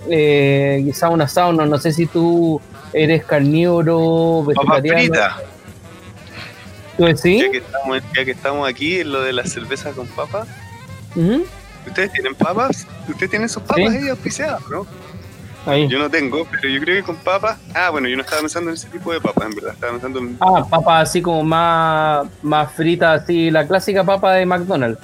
[0.09, 2.61] eh, quizá un asado, no, no sé si tú
[2.93, 4.99] eres carnívoro, Papa vegetariano.
[5.13, 5.37] frita.
[6.97, 7.41] ¿Tú decís?
[7.43, 10.47] Ya que, estamos, ya que estamos aquí en lo de la cerveza con papas,
[11.87, 12.87] ¿ustedes tienen papas?
[13.07, 13.97] ¿Ustedes tienen sus papas Sí.
[13.97, 14.85] ahí auspiciadas, no?
[15.65, 15.87] Ahí.
[15.89, 17.57] Yo no tengo, pero yo creo que con papas.
[17.75, 19.73] Ah, bueno, yo no estaba pensando en ese tipo de papas, en verdad.
[19.73, 20.37] Estaba pensando en.
[20.39, 24.99] Ah, papa así como más, más frita, así, la clásica papa de McDonald's.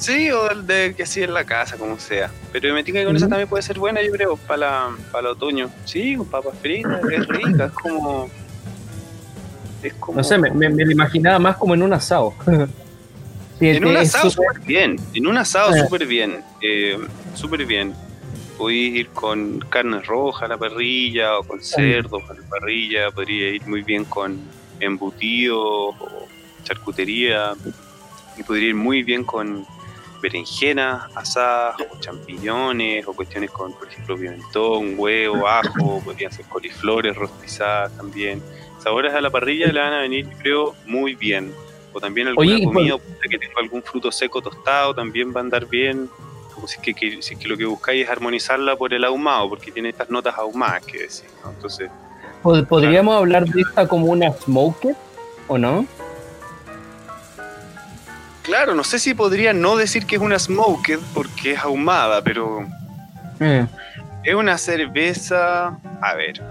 [0.00, 2.30] Sí, o el de que así en la casa, como sea.
[2.52, 3.30] Pero me tinca que con esa Ujú.
[3.30, 5.70] también puede ser buena, yo creo, para la, para el otoño.
[5.84, 8.30] Sí, con papas fritas, es rica, es como.
[9.82, 10.16] Es como.
[10.18, 12.34] No sé, me, me, me lo imaginaba más como en un asado.
[13.58, 15.80] Sí, En un asado súper- bien, en un asado Eh.
[15.82, 16.96] súper bien, eh,
[17.34, 17.92] súper bien.
[18.56, 23.50] Podéis ir con carne roja a la parrilla o con cerdo a la parrilla, podría
[23.50, 24.40] ir muy bien con
[24.80, 25.58] embutidos
[26.00, 26.26] o
[26.64, 27.52] charcutería,
[28.38, 29.66] y podría ir muy bien con
[30.20, 37.16] berenjenas asadas o champiñones o cuestiones con, por ejemplo, pimentón, huevo, ajo, podrían ser coliflores
[37.16, 38.42] rostizadas también.
[38.82, 41.52] Sabores a la parrilla le van a venir, creo, muy bien.
[41.92, 45.44] O también alguna Oye, comida puta, que tenga algún fruto seco tostado también va a
[45.44, 46.08] andar bien.
[46.54, 49.04] Como si es que, que- si es que lo que buscáis es armonizarla por el
[49.04, 51.50] ahumado, porque tiene estas notas ahumadas que decir, ¿no?
[51.50, 51.90] Entonces,
[52.42, 54.94] Pod- ¿Podríamos hablar de esta como una smoker
[55.48, 55.84] o no?
[58.50, 62.66] Claro, no sé si podría no decir que es una smoked porque es ahumada, pero
[63.40, 63.66] Eh,
[64.24, 65.78] es una cerveza.
[66.02, 66.42] A ver.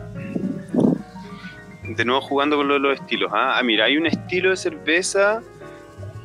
[1.83, 3.31] De nuevo jugando con los estilos.
[3.33, 3.57] ¿ah?
[3.57, 5.41] Ah, mira, hay un estilo de cerveza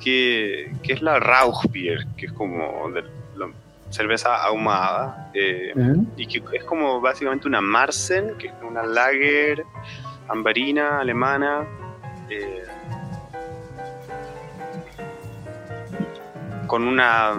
[0.02, 3.02] que, que es la Rauchbier, que es como de
[3.36, 3.48] la
[3.90, 5.30] cerveza ahumada.
[5.34, 5.72] eh,
[6.16, 9.64] y que es como básicamente una Marsen, que es una lager
[10.28, 11.66] ambarina alemana.
[12.30, 12.62] eh,
[16.74, 17.34] con una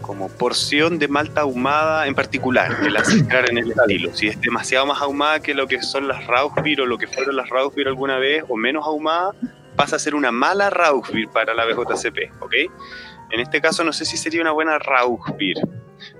[0.00, 4.14] como porción de malta ahumada en particular, que la hace entrar en el estilo.
[4.14, 7.34] Si es demasiado más ahumada que lo que son las Rauchbier o lo que fueron
[7.34, 9.32] las Rauchbier alguna vez, o menos ahumada,
[9.74, 12.54] pasa a ser una mala Rauchbier para la BJCP, ¿ok?
[13.32, 15.56] En este caso no sé si sería una buena Rauchbier.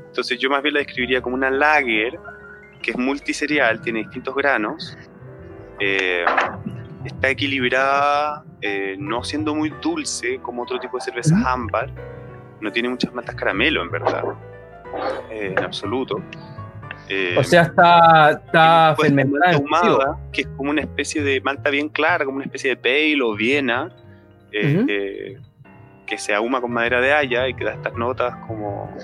[0.08, 2.18] Entonces yo más bien la describiría como una lager,
[2.82, 4.98] que es multiserial, tiene distintos granos,
[5.78, 6.24] eh,
[7.08, 11.90] está equilibrada, eh, no siendo muy dulce como otro tipo de cervezas ámbar.
[12.60, 14.24] No tiene muchas maltas caramelo, en verdad.
[15.30, 16.22] Eh, en absoluto.
[17.08, 19.54] Eh, O sea, está, está fermentada.
[19.54, 23.22] ahumada, que es como una especie de malta bien clara, como una especie de pale
[23.22, 23.90] o viena,
[24.52, 25.38] eh, eh,
[26.06, 28.94] que se ahuma con madera de haya y que da estas notas como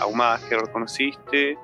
[0.00, 1.58] ahumadas que reconociste.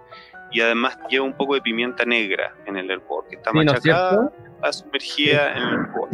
[0.52, 3.62] Y además lleva un poco de pimienta negra en el hervor, que está Sí, ¿no
[3.62, 4.32] es machacada?
[4.60, 6.08] Está sumergida en el hervor.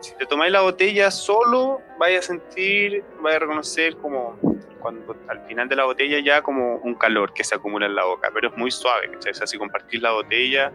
[0.00, 4.38] Si te tomáis la botella solo, vais a sentir, vais a reconocer como
[4.80, 8.04] cuando al final de la botella ya como un calor que se acumula en la
[8.04, 9.32] boca, pero es muy suave, ¿cachai?
[9.32, 10.72] O sea, si compartís la botella,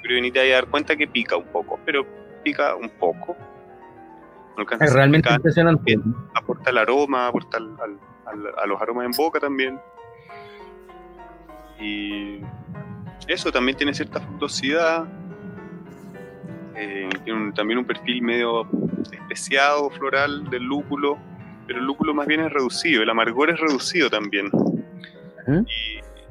[0.00, 2.06] que ni te vas a dar cuenta que pica un poco, pero
[2.44, 3.36] pica un poco.
[4.56, 5.98] No Es realmente picante, impresionante.
[6.34, 9.80] aporta el aroma, aporta al- al- al- a los aromas en boca también.
[11.80, 12.38] Y
[13.26, 15.04] eso también tiene cierta fructosidad.
[16.76, 18.66] Eh, tiene un- también un perfil medio
[19.12, 21.18] especiado, floral del lúpulo,
[21.66, 24.50] pero el lúpulo más bien es reducido, el amargor es reducido también.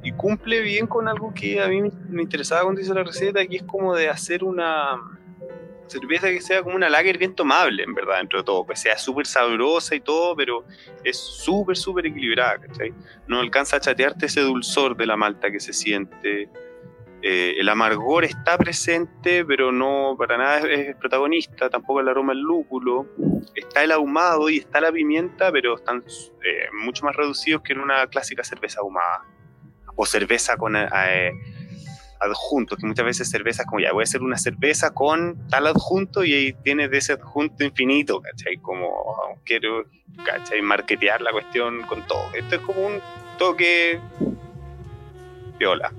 [0.03, 3.03] Y, y cumple bien con algo que a mí me- me interesaba cuando hice la
[3.03, 4.99] receta, que es como de hacer una
[5.87, 8.97] cerveza que sea como una lager bien tomable, en verdad, dentro de todo, que sea
[8.97, 10.63] súper sabrosa y todo, pero
[11.03, 12.93] es súper, súper equilibrada, ¿cachai?
[13.27, 16.47] No alcanza a chatearte ese dulzor de la malta que se siente.
[17.23, 22.33] Eh, el amargor está presente, pero no para nada es, es protagonista, tampoco el aroma
[22.33, 23.05] del lúpulo.
[23.53, 26.03] Está el ahumado y está la pimienta, pero están
[26.43, 29.25] eh, mucho más reducidos que en una clásica cerveza ahumada.
[29.95, 31.31] O cerveza con eh,
[32.21, 36.23] adjuntos, que muchas veces cervezas como ya voy a hacer una cerveza con tal adjunto
[36.23, 38.57] y ahí tienes de ese adjunto infinito, ¿cachai?
[38.57, 38.89] Como
[39.43, 39.85] quiero,
[40.25, 40.61] ¿cachai?
[40.61, 42.23] Marketear la cuestión con todo.
[42.33, 43.01] Esto es como un
[43.37, 43.99] toque
[45.59, 45.91] viola.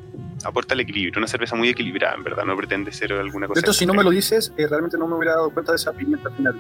[0.45, 3.61] Aporta el equilibrio, una cerveza muy equilibrada, en verdad, no pretende ser alguna cosa.
[3.61, 5.77] De hecho, si no me lo dices, eh, realmente no me hubiera dado cuenta de
[5.77, 6.55] esa pimienta final.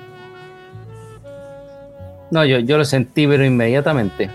[2.30, 4.30] No, yo, yo lo sentí, pero inmediatamente.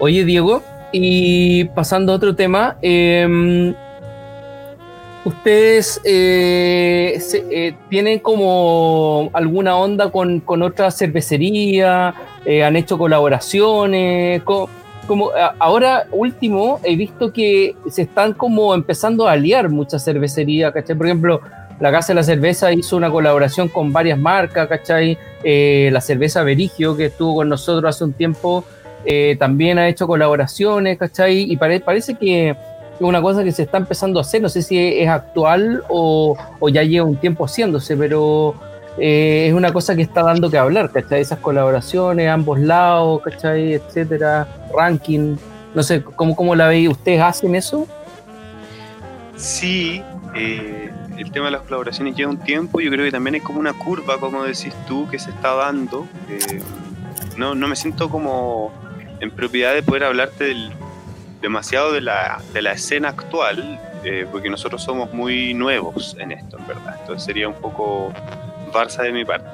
[0.00, 3.72] Oye, Diego, y pasando a otro tema, eh,
[5.24, 12.14] ¿ustedes eh, se- eh, tienen como alguna onda con, con otra cervecería?
[12.44, 14.42] Eh, ¿Han hecho colaboraciones?
[14.42, 14.68] Co-
[15.58, 20.96] Ahora último, he visto que se están como empezando a aliar muchas cervecerías, ¿cachai?
[20.96, 21.40] Por ejemplo,
[21.80, 25.16] la Casa de la Cerveza hizo una colaboración con varias marcas, ¿cachai?
[25.42, 28.64] Eh, la cerveza Verigio, que estuvo con nosotros hace un tiempo,
[29.06, 31.50] eh, también ha hecho colaboraciones, ¿cachai?
[31.50, 32.56] Y pare- parece que es
[33.00, 36.68] una cosa que se está empezando a hacer, no sé si es actual o, o
[36.68, 38.54] ya lleva un tiempo haciéndose, pero
[38.98, 41.20] eh, es una cosa que está dando que hablar, ¿cachai?
[41.20, 43.74] Esas colaboraciones, ambos lados, ¿cachai?
[43.74, 45.36] Etcétera, ranking,
[45.74, 46.88] no sé, ¿cómo, cómo la veis?
[46.88, 47.86] ¿Ustedes hacen eso?
[49.36, 50.02] Sí,
[50.34, 52.80] eh, el tema de las colaboraciones lleva un tiempo.
[52.80, 56.06] Yo creo que también hay como una curva, como decís tú, que se está dando.
[56.28, 56.60] Eh,
[57.36, 58.72] no, no me siento como
[59.20, 60.72] en propiedad de poder hablarte del-
[61.40, 66.58] demasiado de la, de la escena actual, eh, porque nosotros somos muy nuevos en esto,
[66.58, 66.96] en verdad.
[67.00, 68.12] Entonces sería un poco
[68.70, 69.48] farsa de mi parte.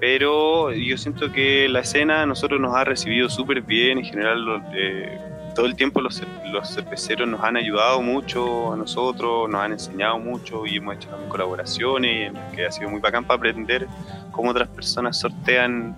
[0.00, 3.98] Pero yo siento que la escena a nosotros nos ha recibido súper bien.
[3.98, 5.18] En general, eh,
[5.54, 6.22] todo el tiempo los,
[6.52, 11.08] los cerveceros nos han ayudado mucho a nosotros, nos han enseñado mucho y hemos hecho
[11.08, 13.88] también colaboraciones, que ha sido muy bacán para aprender
[14.30, 15.96] cómo otras personas sortean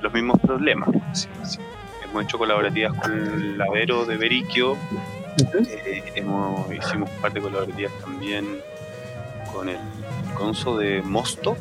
[0.00, 0.88] los mismos problemas.
[1.10, 1.58] decirlo así.
[2.04, 4.76] Hemos hecho colaborativas con el Lavero de Beriquio,
[5.68, 8.60] eh, hemos, hicimos un par de colaborativas también
[9.52, 9.78] con el
[10.36, 11.56] Conso de Mosto.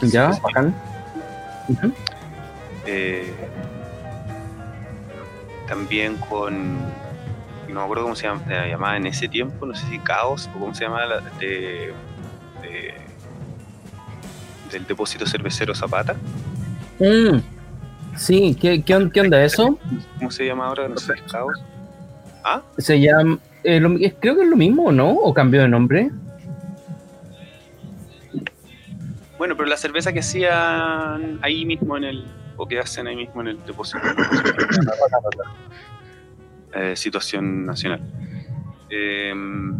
[0.00, 0.74] de- Ya, bacán.
[2.86, 3.32] Eh,
[5.68, 6.74] también con
[7.68, 10.48] no me acuerdo cómo se llama- se llamaba en ese tiempo no sé si Caos
[10.54, 11.92] o cómo se llamaba la- de,
[12.62, 12.94] de-
[14.70, 16.14] del depósito cervecero Zapata
[17.00, 17.38] Mm,
[18.16, 19.76] Sí, ¿qué, qué, qué onda eso?
[20.18, 20.86] ¿cómo se llama ahora?
[20.86, 21.60] no sé Caos
[22.44, 22.60] ¿ah?
[22.78, 25.10] Se llama, eh, lo- es- creo que es lo mismo, ¿no?
[25.10, 26.10] ¿O cambió de nombre?
[29.44, 32.24] Bueno pero la cerveza que hacían ahí mismo en el
[32.56, 33.98] o que hacen ahí mismo en el depósito.
[36.76, 38.00] Eh, situación nacional.
[38.90, 39.78] Em,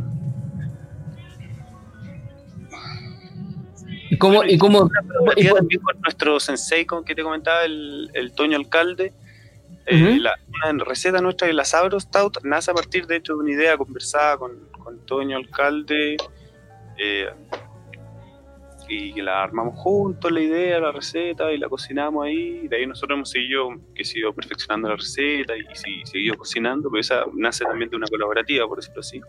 [4.10, 4.88] ¿Y cómo, y cómo,
[5.36, 9.12] y cómo- con nuestro sensei con que te comentaba, el, el Toño Alcalde.
[9.86, 10.38] Eh, la-
[10.70, 13.76] una receta nuestra de la Sabro Stout nace a partir de hecho de una idea
[13.76, 16.16] conversada con, con Toño Alcalde
[16.96, 17.28] eh,
[18.88, 22.76] y que la armamos juntos la idea, la receta y la cocinamos ahí y de
[22.76, 27.24] ahí nosotros hemos seguido, que sido perfeccionando la receta y, sí, seguido cocinando, pero esa
[27.34, 29.20] nace también de una colaborativa, por decirlo así.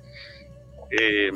[1.00, 1.32] Eh,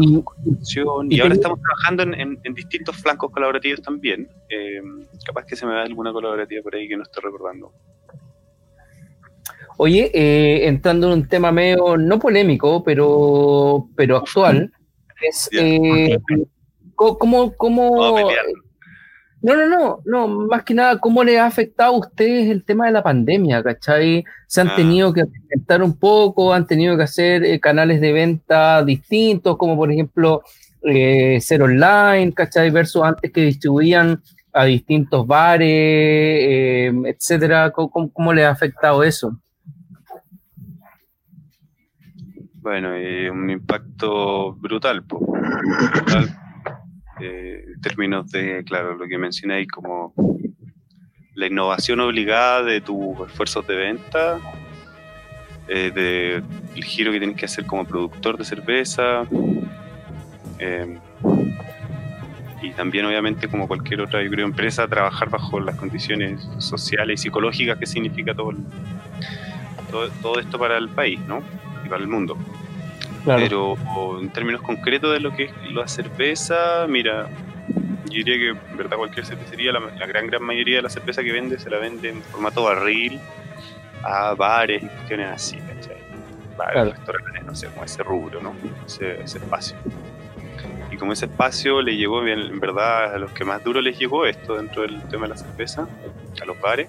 [0.00, 4.28] Y- ahora estamos trabajando en, en- en distintos flancos colaborativos también.
[4.48, 4.80] Eh,
[5.24, 7.72] capaz que se me da alguna colaborativa por ahí que no estoy recordando.
[9.78, 14.72] Oye, eh, entrando en un tema medio, no polémico, pero, pero actual,
[15.22, 15.60] es Ya.
[15.62, 16.18] eh,
[16.94, 18.30] cómo, cómo,
[19.42, 22.86] no, no, no, no, más que nada, cómo le ha afectado a ustedes el tema
[22.86, 24.24] de la pandemia, ¿cachai?
[24.48, 24.76] Se han Ah.
[24.76, 29.76] tenido que reinventar un poco, han tenido que hacer eh, canales de venta distintos, como
[29.76, 30.42] por ejemplo
[30.82, 32.70] eh, ser online, ¿cachai?
[32.70, 37.70] Versus antes que distribuían a distintos bares, eh, etcétera.
[37.72, 39.36] ¿Cómo, cómo, cómo le ha afectado eso?
[42.66, 45.04] Bueno, eh, un impacto brutal,
[47.20, 50.12] eh, en términos de, claro, lo que mencionáis como
[51.36, 54.40] la innovación obligada de tus esfuerzos de venta,
[55.68, 56.42] eh,
[56.74, 59.22] el giro que tienes que hacer como productor de cerveza,
[60.58, 60.98] eh,
[62.62, 67.78] y también obviamente como cualquier otra, yo empresa, trabajar bajo las condiciones sociales y psicológicas
[67.78, 68.64] que significa todo, el-
[69.88, 71.44] todo, todo esto para el país, ¿no?
[71.84, 72.36] Y para el mundo.
[73.26, 73.42] Claro.
[73.42, 77.28] Pero o, en términos concretos de lo que es la cerveza, mira,
[78.04, 81.24] yo diría que en verdad cualquier cervecería, la, la gran gran mayoría de la cerveza
[81.24, 83.18] que vende se la vende en formato barril
[84.04, 85.96] a bares y cuestiones así, ¿cachai?
[86.56, 86.90] Bares, Claro.
[86.92, 88.54] restaurantes, no sé, como ese rubro, ¿no?
[88.86, 89.76] Ese, ese espacio.
[90.92, 93.98] Y como ese espacio le llegó, bien, en verdad, a los que más duro les
[93.98, 95.88] llegó esto dentro del tema de la cerveza,
[96.40, 96.88] a los bares.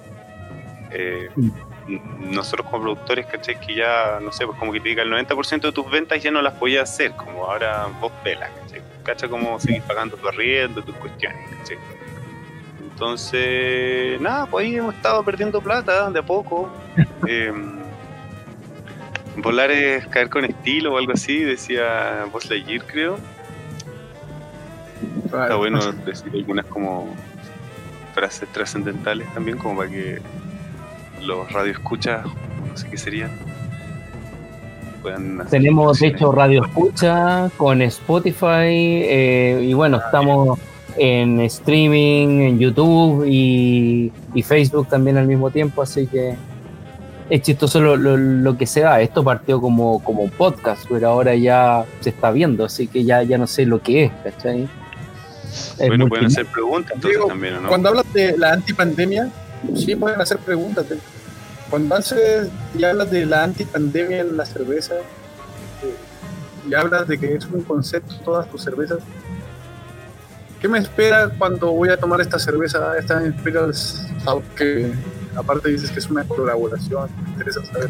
[0.91, 1.49] eh, Mm.
[1.87, 3.59] Nosotros como productores, ¿cachai?
[3.59, 6.31] Que ya, no sé, pues como que te diga el 90% de tus ventas ya
[6.31, 8.81] no las podías hacer, como ahora vos pelas, ¿cachai?
[9.03, 9.29] ¿Cachai?
[9.29, 11.77] Como seguir pagando tu arriendo, tus cuestiones, ¿cachai?
[12.79, 16.69] Entonces, nada, pues ahí hemos estado perdiendo plata de a poco.
[17.27, 17.51] Eh,
[19.35, 23.19] volar es caer con estilo o algo así, decía Buzz Lightyear, creo.
[25.25, 27.15] Está bueno decir algunas como
[28.13, 30.21] frases trascendentales también, como para que
[31.21, 33.31] los radioescuchas, no sé qué serían,
[35.49, 38.65] Tenemos, de hecho, Radio Escucha con Spotify
[39.05, 40.59] eh, y bueno, estamos
[40.97, 46.35] en streaming, en YouTube y, y Facebook también al mismo tiempo, así que
[47.29, 48.99] es chistoso lo, lo- lo que se da.
[48.99, 53.23] Esto partió como, como un podcast, pero ahora ya se está viendo, así que ya,
[53.23, 54.67] ya no sé lo que es, ¿cachai?
[55.79, 57.69] Es Bueno, pueden hacer preguntas entonces Digo, también, ¿o no?
[57.69, 59.29] Cuando hablas de la antipandemia,
[59.75, 60.85] sí pueden hacer preguntas.
[61.69, 65.95] Cuando haces y hablas de la antipandemia en la cerveza, eh,
[66.69, 68.99] y hablas de que es un concepto todas tus cervezas,
[70.61, 74.91] ¿qué me espera cuando voy a tomar esta cerveza, esta Imperial Stout, que
[75.35, 77.09] aparte dices que es una colaboración?
[77.25, 77.89] Me interesa saber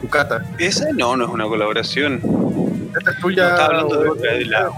[0.00, 0.44] tu cata.
[0.58, 2.20] Esa no, no es una colaboración.
[2.96, 3.48] ¿Esta es No, tuya?
[3.48, 4.70] estaba hablando de otra, de, la-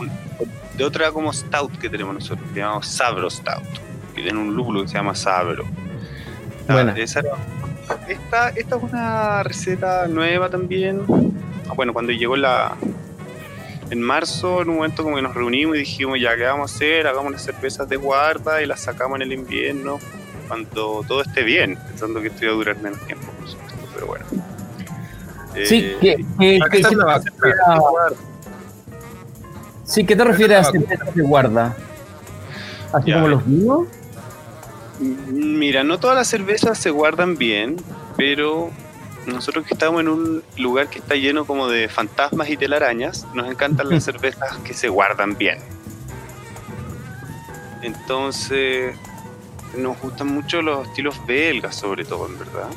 [0.76, 3.64] de otra como stout que tenemos nosotros, que llamamos Sabro Stout,
[4.14, 5.64] que tiene un lúpulo que se llama Sabro.
[6.68, 6.92] Ah, Buena.
[6.96, 7.22] esa-
[8.08, 11.02] esta, esta es una receta nueva también.
[11.68, 12.74] Ah, Bueno, cuando llegó la...
[13.88, 16.74] En marzo, en un momento como que nos reunimos y dijimos, ya, ¿qué vamos a
[16.74, 17.06] hacer?
[17.06, 20.00] Hagamos unas cervezas de guarda y las sacamos en el invierno,
[20.48, 24.06] cuando todo esté bien, pensando que esto iba a durar menos tiempo, por supuesto, pero
[24.08, 24.24] bueno.
[25.64, 27.20] Sí, Eh, que, vacuna.
[29.84, 31.76] sí, ¿qué te refieres a Esta cervezas de guarda?
[32.92, 33.14] ¿Así Ya.
[33.14, 33.86] como los vinos?
[34.98, 37.76] Mira, no todas las cervezas se guardan bien,
[38.16, 38.70] pero
[39.26, 43.50] nosotros que estamos en un lugar que está lleno como de fantasmas y telarañas, nos
[43.50, 45.58] encantan las cervezas que se guardan bien.
[47.82, 48.96] Entonces,
[49.76, 52.68] nos gustan mucho los estilos belgas, sobre todo, en verdad.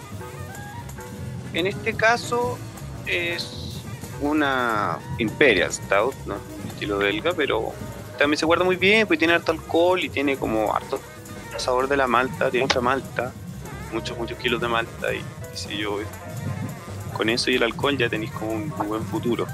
[1.54, 2.58] En este caso,
[3.06, 3.82] es
[4.22, 6.36] una Imperial Stout, ¿no?
[6.68, 7.74] Estilo belga, pero
[8.18, 11.00] también se guarda muy bien, porque tiene harto alcohol y tiene como harto
[11.60, 13.32] sabor de la malta, tiene mucha malta,
[13.92, 15.20] muchos, muchos kilos de malta y
[15.52, 16.00] qué sé yo.
[17.14, 19.46] Con eso y el alcohol ya tenéis como un, buen futuro.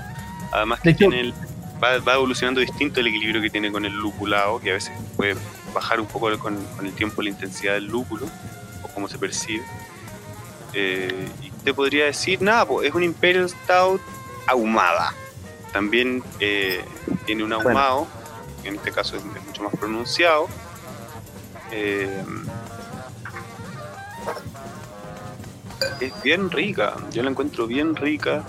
[0.51, 1.33] Además que tiene el-
[1.83, 5.35] va, va evolucionando distinto el equilibrio que tiene con el lupulado, que a veces puede
[5.73, 8.27] bajar un poco con, con el tiempo la intensidad del lúpulo
[8.83, 9.63] o cómo se percibe.
[10.73, 14.01] Eh, y te podría decir, nada, pues, es un Imperial Stout
[14.47, 15.13] ahumada.
[15.71, 16.83] También eh,
[17.25, 17.69] tiene un Bueno.
[17.69, 18.07] ahumado,
[18.61, 20.47] que en este caso es, es mucho más pronunciado.
[21.71, 22.23] Eh,
[25.99, 28.43] es bien rica, yo la encuentro bien rica.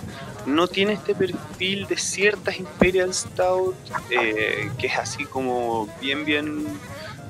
[0.46, 3.74] No tiene este perfil de ciertas Imperial Stout,
[4.10, 6.66] eh, que es así como bien, bien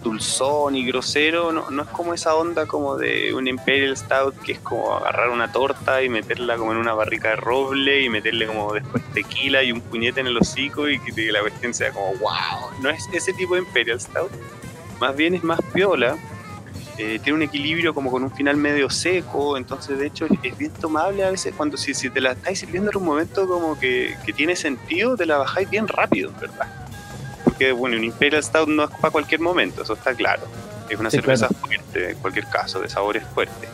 [0.03, 4.53] dulzón y grosero, no, no es como esa onda como de un Imperial Stout que
[4.53, 8.47] es como agarrar una torta y meterla como en una barrica de roble y meterle
[8.47, 12.14] como después tequila y un puñete en el hocico y que la cuestión sea como
[12.18, 12.70] wow.
[12.80, 14.30] No es ese tipo de Imperial Stout,
[15.01, 16.17] más bien es más piola.
[16.99, 20.73] eh, tiene un equilibrio como con un final medio seco, entonces de hecho es bien
[20.81, 24.19] tomable a veces cuando si, si te la estáis sirviendo en un momento como que,
[24.25, 26.69] que tiene sentido, te la bajáis bien rápido, ¿verdad?
[27.45, 30.51] Porque bueno, un Imperial Stout no es para cualquier momento, eso está claro.
[30.89, 33.71] Es una Sí, cerveza fuerte, en cualquier caso, de sabores fuertes.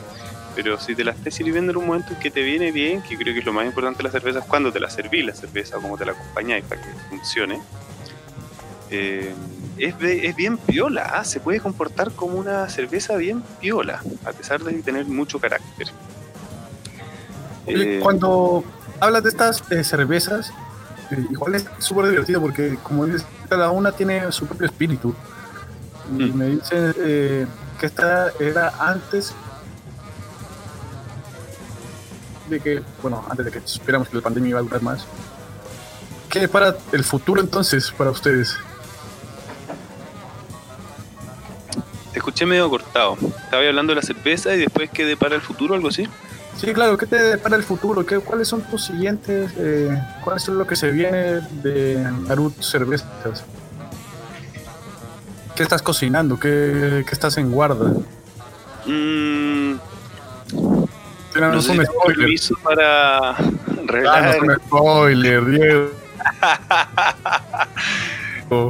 [0.54, 3.16] Pero si te la estés sirviendo en un momento en que te viene bien, que
[3.16, 5.34] creo que es lo más importante de la cerveza, es cuando te la servís la
[5.34, 7.62] cerveza, cómo te la acompañáis para que funcione.
[8.90, 9.34] Eh,
[9.78, 11.24] es, es bien piola, ¿ah?
[11.24, 15.88] se puede comportar como una cerveza bien piola, a pesar de tener mucho carácter.
[17.66, 18.64] Eh, Cuando
[19.00, 20.52] hablas de estas eh, cervezas,
[21.10, 25.14] eh, igual es súper divertido porque, como dices, cada una tiene su propio espíritu.
[26.10, 26.36] Y Mm.
[26.36, 27.46] me dicen eh,
[27.78, 29.32] que esta era antes
[32.50, 35.06] de que, bueno, antes de que supiéramos que la pandemia iba a durar más.
[36.28, 38.56] ¿Qué para el futuro entonces para ustedes?
[42.22, 43.16] Escuché medio cortado.
[43.20, 46.08] Estaba hablando de la cerveza y después quedé para el futuro, algo así.
[46.56, 48.06] Sí, claro, ¿qué te para el futuro?
[48.06, 49.50] ¿Qué, ¿Cuáles son tus siguientes?
[49.56, 49.90] Eh,
[50.22, 51.96] ¿Cuál es lo que se viene de
[52.28, 53.44] Narut Cervezas?
[55.56, 56.38] ¿Qué estás cocinando?
[56.38, 57.90] ¿Qué, qué estás en guarda?
[58.86, 59.74] Mm,
[61.32, 62.30] Tienes no sé un spoiler.
[62.62, 63.36] para Ah,
[63.86, 64.42] revelar.
[64.42, 65.90] un spoiler, Diego.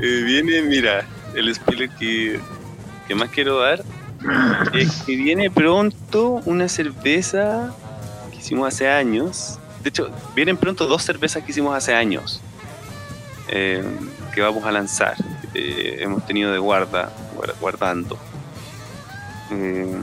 [0.00, 2.38] Eh, viene, mira, el spoiler que,
[3.14, 3.82] más quiero dar
[4.74, 7.72] es que viene pronto una cerveza
[8.30, 9.58] que hicimos hace años.
[9.82, 12.40] De hecho, vienen pronto dos cervezas que hicimos hace años
[13.48, 13.82] eh,
[14.34, 15.16] que vamos a lanzar.
[15.54, 18.16] Eh, hemos tenido de guarda, guar- guardando.
[19.50, 19.96] Eh,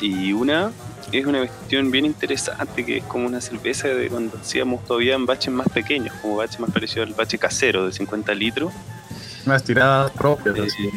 [0.00, 0.70] y una
[1.12, 5.26] es una cuestión bien interesante que es como una cerveza de cuando hacíamos todavía en
[5.26, 8.72] baches más pequeños, como bache más parecido al bache casero de 50 litros.
[9.46, 10.56] Unas tiradas propias.
[10.58, 10.90] Eh, así.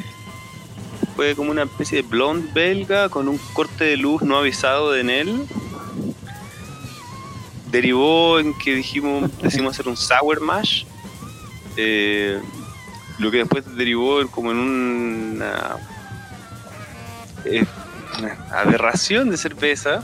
[1.15, 5.01] fue como una especie de blonde belga con un corte de luz no avisado de
[5.21, 5.45] él.
[7.71, 10.83] Derivó en que dijimos, decidimos hacer un sour mash.
[11.77, 12.41] eh,
[13.17, 15.77] lo que después derivó en como en una,
[17.45, 17.63] eh,
[18.51, 20.03] aberración de cerveza.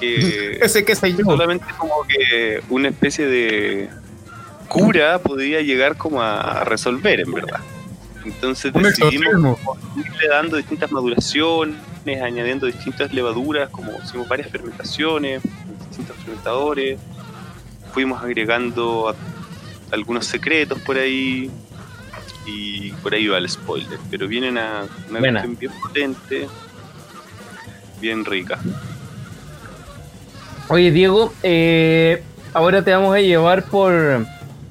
[0.00, 1.24] Que Ese que soy yo.
[1.24, 3.88] solamente como que una especie de
[4.68, 7.60] cura podía llegar como a resolver en verdad.
[8.24, 9.58] Entonces decidimos
[9.96, 11.76] irle dando distintas maduraciones,
[12.22, 15.42] añadiendo distintas levaduras, como hicimos varias fermentaciones,
[15.88, 16.98] distintos fermentadores,
[17.92, 19.14] fuimos agregando a-
[19.94, 21.50] algunos secretos por ahí
[22.46, 25.42] y por ahí va el spoiler, pero viene una, una Buena.
[25.42, 26.48] cuestión bien potente,
[28.04, 28.58] bien rica.
[30.68, 34.26] Oye, Diego, eh, ahora te vamos a llevar por,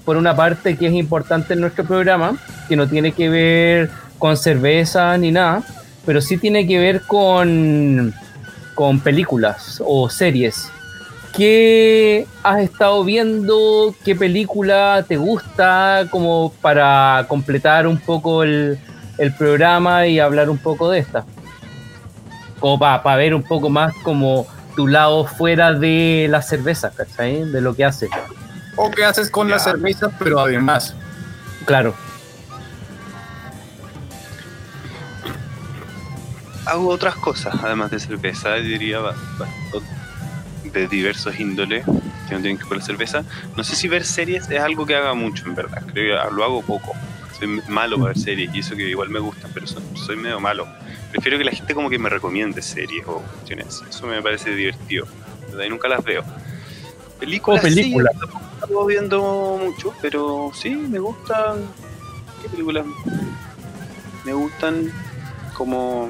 [0.06, 2.38] por una parte que es importante en nuestro programa,
[2.70, 5.64] que no tiene que ver con cerveza ni nada,
[6.06, 8.14] pero sí tiene que ver con,
[8.76, 10.70] con películas o series.
[11.36, 13.96] ¿Qué has estado viendo?
[14.06, 16.06] ¿Qué película te gusta?
[16.12, 18.78] Como para completar un poco el,
[19.18, 21.26] el programa y hablar un poco de esta.
[22.64, 24.47] Como para ver un poco más como
[24.78, 27.43] tu lado fuera de la cerveza, ¿cachai?
[27.51, 28.09] De lo que haces.
[28.78, 29.64] O qué haces con la Ya.
[29.66, 30.95] cerveza, pero además.
[31.66, 31.93] Claro.
[36.66, 38.99] hago otras cosas, además de cerveza, diría
[40.64, 41.84] de diversos índoles
[42.30, 43.24] que no tienen que ver con la cerveza.
[43.57, 45.84] No sé si ver series es algo que haga mucho, en verdad.
[45.91, 46.93] Creo que lo hago poco.
[47.38, 50.40] Soy malo para ver series y eso que igual me gusta, pero so- soy medio
[50.40, 50.68] malo.
[51.12, 53.82] Prefiero que la gente como que me recomiende series o cuestiones.
[53.90, 55.06] Eso me parece divertido.
[55.50, 55.66] ¿verdad?
[55.66, 56.24] Y nunca las veo.
[57.20, 58.10] Películas, Como película.
[58.12, 61.62] sí, tampoco estamos viendo mucho, pero sí, me gustan.
[62.42, 62.86] ¿Qué películas?
[64.26, 64.92] Me gustan
[65.56, 66.10] como...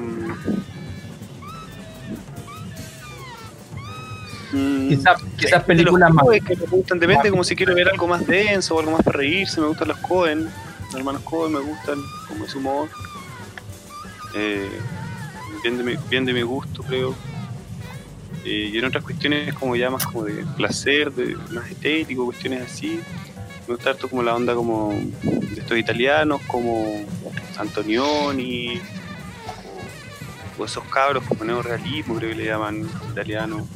[4.52, 6.24] mm, Quizás quizás de películas más.
[6.46, 9.18] Que me gustan, depende como si quiero ver algo más denso o algo más para
[9.18, 10.48] reírse, me gustan los Cohen,
[10.94, 12.88] los hermanos Cohen me gustan como ese humor.
[14.34, 14.70] Eh,
[15.62, 17.14] bien, de mi, bien de mi gusto creo.
[18.44, 22.62] Eh, y en otras cuestiones como ya más como de placer, de más estético, cuestiones
[22.62, 23.00] así.
[23.66, 26.86] Me gusta harto como la onda como de estos italianos, como
[27.58, 28.80] Antonioni,
[30.58, 33.66] o, o esos cabros como neorealismo, creo que le llaman italiano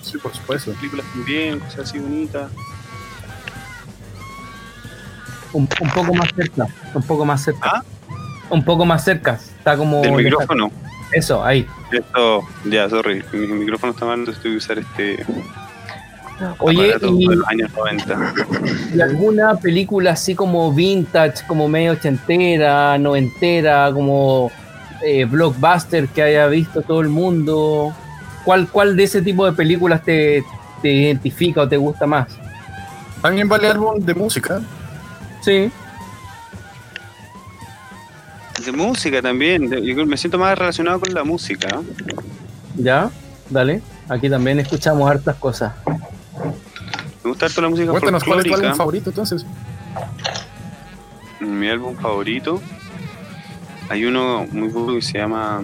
[0.00, 0.72] Sí, por supuesto.
[0.72, 2.50] películas también, cosas así bonitas.
[5.52, 7.70] Un, un poco más cerca, un poco más cerca.
[7.76, 7.82] ¿Ah?
[8.50, 9.34] Un poco más cerca.
[9.34, 10.00] Está como.
[10.00, 10.70] Del micrófono.
[11.12, 11.66] Eso, ahí.
[11.90, 13.22] Esto, ya, sorry.
[13.32, 15.24] Mi micrófono está mal, entonces que usar este
[16.58, 18.34] Oye, y, de los años 90.
[18.94, 24.50] y alguna película así como vintage, como medio ochentera, noventera, como
[25.02, 27.94] eh, blockbuster que haya visto todo el mundo?
[28.44, 30.44] ¿Cuál, cuál de ese tipo de películas te,
[30.80, 32.28] te identifica o te gusta más?
[33.20, 34.60] También vale álbum de música.
[35.42, 35.70] Sí.
[38.64, 39.70] De música también.
[39.70, 41.80] Yo me siento más relacionado con la música.
[42.76, 43.10] ¿Ya?
[43.50, 43.82] Dale.
[44.08, 45.72] Aquí también escuchamos hartas cosas.
[47.24, 49.44] Me gusta harto la música Cuéntanos cuál es tu álbum favorito entonces.
[51.40, 52.60] Mi álbum favorito.
[53.88, 55.60] Hay uno muy bueno que se llama.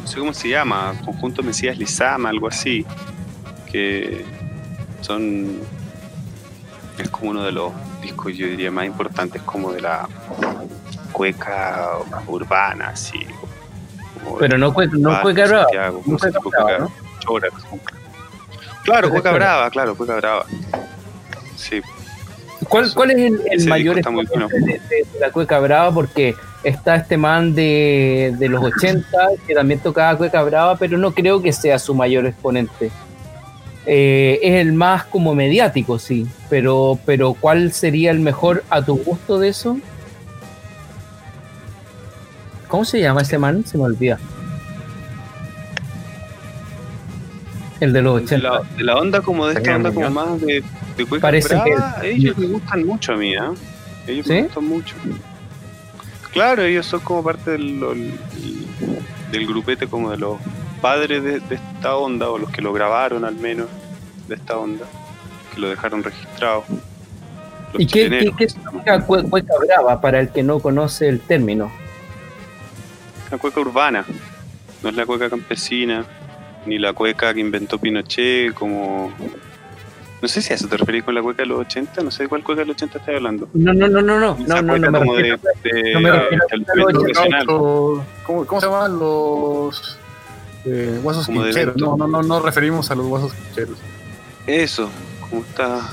[0.00, 0.94] No sé cómo se llama.
[1.04, 2.86] Conjunto Mesías Lizama, algo así.
[3.70, 4.24] Que
[5.00, 5.60] son.
[6.98, 10.08] Es como uno de los discos, yo diría, más importantes, como de la
[11.12, 11.88] cueca
[12.26, 13.26] urbana, así.
[14.38, 15.62] Pero no, cue- no cueca brava.
[15.64, 16.92] Santiago, no cueca brava, ¿no?
[17.20, 17.48] chora.
[18.82, 20.46] Claro, Cueca cueca brava, claro, cueca brava.
[21.56, 21.80] Sí,
[22.68, 23.16] ¿Cuál, cuál es
[23.50, 24.80] el, mayor de, de-
[25.12, 25.92] de la cueca brava?
[25.92, 26.34] Porque
[26.64, 29.06] está este man de, de los 80
[29.46, 32.90] que también tocaba cueca brava, pero no creo que sea su mayor exponente.
[33.86, 38.96] Eh, es el más como mediático, sí, pero, pero ¿cuál sería el mejor a tu
[38.96, 39.78] gusto de eso?
[42.68, 43.64] ¿Cómo se llama ese man?
[43.64, 44.18] Se me olvida.
[47.78, 48.48] El de los de 80.
[48.48, 50.62] la, de la onda como de esta onda como más de,
[50.96, 53.52] de cueca Parece brava, que- ellos me gustan mucho a mí, ¿ah?
[54.06, 54.32] Ellos ¿Sí?
[54.32, 54.94] me gustan mucho.
[56.32, 58.14] Claro, ellos son como parte del, del,
[59.30, 60.38] del grupete como de los
[60.76, 63.66] padres de, de esta onda, o los que lo grabaron al menos
[64.28, 64.84] de esta onda,
[65.54, 66.64] que lo dejaron registrado.
[67.78, 71.70] ¿Y qué, qué, qué significa cue- cueca brava para el que no conoce el término?
[73.30, 74.04] La cueca urbana,
[74.82, 76.04] no es la cueca campesina,
[76.64, 79.12] ni la cueca que inventó Pinochet, como...
[80.22, 82.22] No sé si a eso te referís con la cueca de los 80, no sé
[82.22, 83.48] de cuál cueca de los 80 estás hablando.
[83.52, 86.56] No, no, no, no, no, Esa no, no, no me de, no me refiero a
[86.56, 87.46] establecimiento los regional.
[87.46, 89.98] Gaucho- ¿Cómo, cómo se llaman los
[90.66, 91.76] eh, guasos quincheros?
[91.76, 93.78] No, no, no, no referimos a los guasos quincheros.
[94.46, 94.90] Eso,
[95.20, 95.90] como está...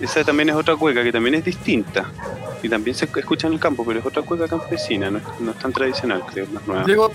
[0.00, 2.06] Esa también es otra cueca que también es distinta.
[2.62, 5.50] Y también se escucha en el campo, pero es otra cueca campesina, no es, no
[5.50, 6.84] es tan tradicional, creo, más nueva.
[6.84, 7.12] Diego,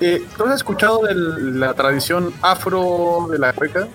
[0.00, 3.88] eh, ¿tú has escuchado de la tradición afro de la cueca?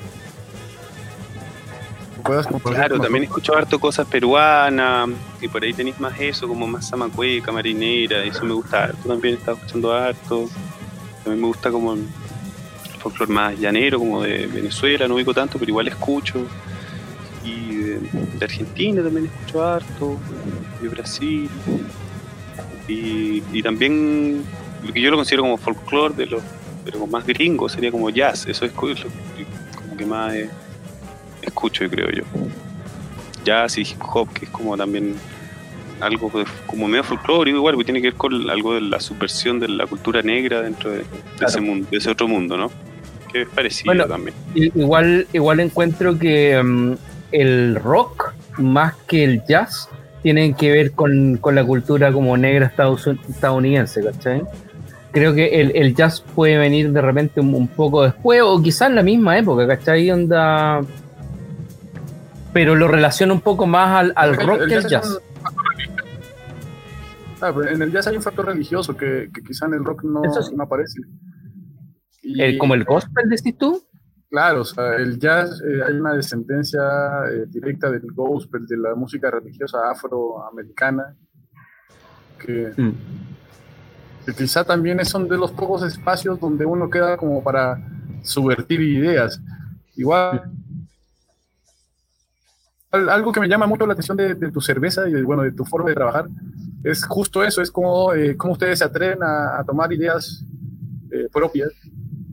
[2.24, 3.44] ¿Puedas compartir Claro, también nosotros?
[3.44, 5.10] escucho harto cosas peruanas,
[5.42, 9.08] y por ahí tenéis más eso, como más samacueca, marinera, eso me gusta harto.
[9.08, 10.50] También he estado escuchando harto.
[11.24, 11.96] También me gusta como
[13.02, 16.46] folclore más llanero, como de Venezuela, no ubico tanto, pero igual escucho.
[17.44, 18.00] Y de,
[18.38, 20.18] de Argentina también escucho harto,
[20.82, 21.50] de Brasil.
[22.88, 24.44] Y, y también
[24.86, 26.44] lo que yo lo considero como folclore, de los,
[26.84, 28.46] pero como más gringo, sería como jazz.
[28.48, 28.96] Eso es lo que-
[29.76, 30.50] como que más eh,
[31.42, 32.24] escucho, creo yo.
[33.44, 35.16] Jazz y hip hop, que es como también
[36.00, 39.60] algo de- como medio folclórico igual, que tiene que ver con algo de la subversión
[39.60, 42.72] de la cultura negra dentro de, de ese mundo, de ese otro mundo, ¿no?
[43.32, 44.36] Que es parecido Bueno, también.
[44.56, 46.94] I- Igual, igual encuentro que mm,
[47.32, 49.88] el rock, más que el jazz,
[50.22, 52.72] tienen que ver con, con la cultura como negra
[53.30, 54.44] estadounidense, ¿cachai?
[55.12, 58.90] Creo que el, el jazz puede venir de repente un, un poco después, o quizás
[58.90, 60.10] en la misma época, ¿cachai?
[60.12, 60.82] Onda.
[62.54, 65.20] Pero lo relaciono un poco más al, al El- rock el que al jazz.
[67.42, 70.04] Ah, pero en el jazz hay un factor religioso que, que quizá en el rock
[70.04, 70.54] no, Eso sí.
[70.56, 71.00] no aparece.
[72.36, 73.82] Y- El- como el gospel, decís tú.
[74.30, 76.80] Claro, o sea, el jazz eh, hay una descendencia
[77.32, 81.16] eh, directa del gospel, de la música religiosa afroamericana,
[82.40, 82.92] que, Mm.
[84.26, 87.78] que quizá también son de los pocos espacios donde uno queda como para
[88.24, 89.42] subvertir ideas.
[89.98, 90.44] Igual,
[92.92, 95.44] al- algo que me llama mucho la atención de, de tu cerveza y de, bueno,
[95.44, 96.28] de tu forma de trabajar
[96.84, 100.44] es justo eso, es como, eh, cómo ustedes se atreven a, a tomar ideas
[101.12, 101.70] eh, propias,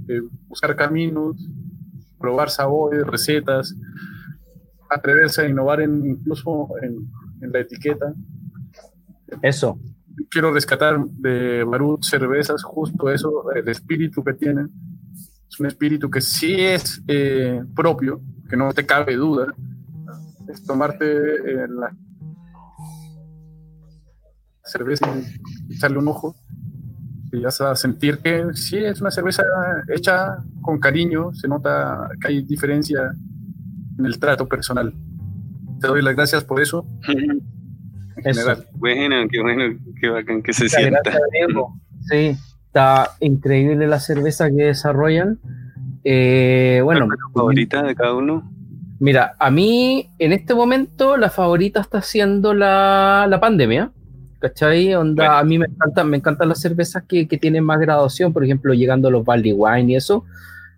[0.09, 1.37] eh, buscar caminos,
[2.19, 3.75] probar sabores, recetas,
[4.91, 8.15] atreverse a innovar en, incluso en, en la etiqueta.
[9.43, 9.79] Eso.
[10.31, 14.71] Quiero rescatar de Barut Cervezas justo eso, el espíritu que tienen.
[15.49, 19.55] Es un espíritu que sí es eh, propio, que no te cabe duda.
[20.49, 21.95] Es tomarte eh, la
[24.65, 25.07] cerveza
[25.69, 26.35] y echarle un ojo
[27.33, 29.43] y vas a sentir que sí es una cerveza
[29.95, 33.15] hecha con cariño, se nota que hay diferencia
[33.99, 34.93] en el trato personal.
[35.81, 36.87] te doy las gracias por eso.
[38.25, 38.57] Eso.
[38.75, 41.01] Bueno, qué bueno, qué bacán que se Muchas sienta.
[41.05, 41.23] gracias.
[42.09, 45.39] Sí, está increíble la cerveza que desarrollan.
[46.05, 48.51] Eh, bueno, ¿Cuál es tu favorita de cada uno?
[49.01, 53.93] mira, a mí en este momento la favorita está siendo la, la pandemia.
[54.39, 54.95] ¿Cachai?
[54.95, 55.39] Onda, Bueno.
[55.39, 58.73] A mí me encantan, me encantan las cervezas que, que tienen más graduación, por ejemplo,
[58.75, 60.25] llegando a los Barley Wine y eso.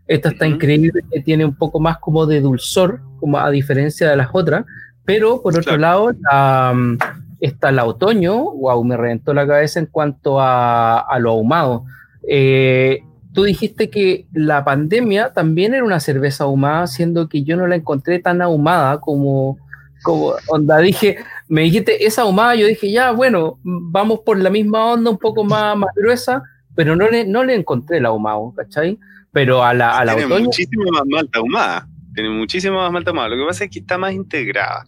[0.06, 0.54] Esta está Ujú.
[0.56, 4.64] increíble, que tiene un poco más como de dulzor, como a diferencia de las otras.
[5.04, 5.78] Pero por otro Claro.
[5.80, 6.98] lado, la, mm,
[7.40, 11.84] está la otoño, wow, me reventó la cabeza en cuanto a, a lo ahumado.
[12.28, 13.02] Eh,
[13.32, 17.76] tú dijiste que la pandemia también era una cerveza ahumada, siendo que yo no la
[17.76, 19.58] encontré tan ahumada como,
[20.02, 20.78] como onda.
[20.78, 25.18] Dije, me dijiste esa ahumada, yo dije, ya, bueno, vamos por la misma onda, un
[25.18, 26.42] poco más, más gruesa,
[26.74, 28.98] pero no le, no le encontré el ahumado, ¿cachai?
[29.32, 31.88] Pero a la, a la Tiene otoño, muchísima más malta ahumada.
[32.14, 33.28] Tiene muchísima más malta ahumada.
[33.28, 34.84] Lo que pasa es que está más integrada.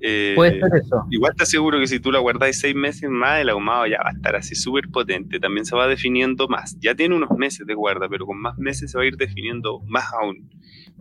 [0.00, 1.04] Eh, puede ser eso.
[1.10, 4.10] Igual te aseguro que si tú la guardáis seis meses más, el ahumado ya va
[4.10, 5.40] a estar así súper potente.
[5.40, 6.78] También se va definiendo más.
[6.80, 9.80] Ya tiene unos meses de guarda, pero con más meses se va a ir definiendo
[9.86, 10.48] más aún.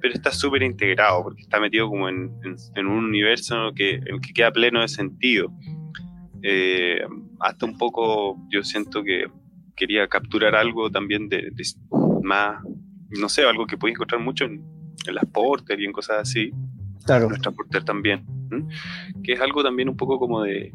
[0.02, 4.20] Pero está súper integrado porque está metido como en, en- en un universo que, en
[4.22, 5.52] que queda pleno de sentido.
[6.44, 7.02] Eh,
[7.40, 9.26] hasta un poco yo siento que
[9.76, 11.64] quería capturar algo también de, de
[12.24, 12.64] más,
[13.10, 14.64] no sé, algo que podéis encontrar mucho en,
[15.08, 16.52] en las porter y en cosas así
[17.06, 17.30] Claro.
[17.30, 18.26] nuestra porter también,
[19.24, 20.74] que es algo también un poco como de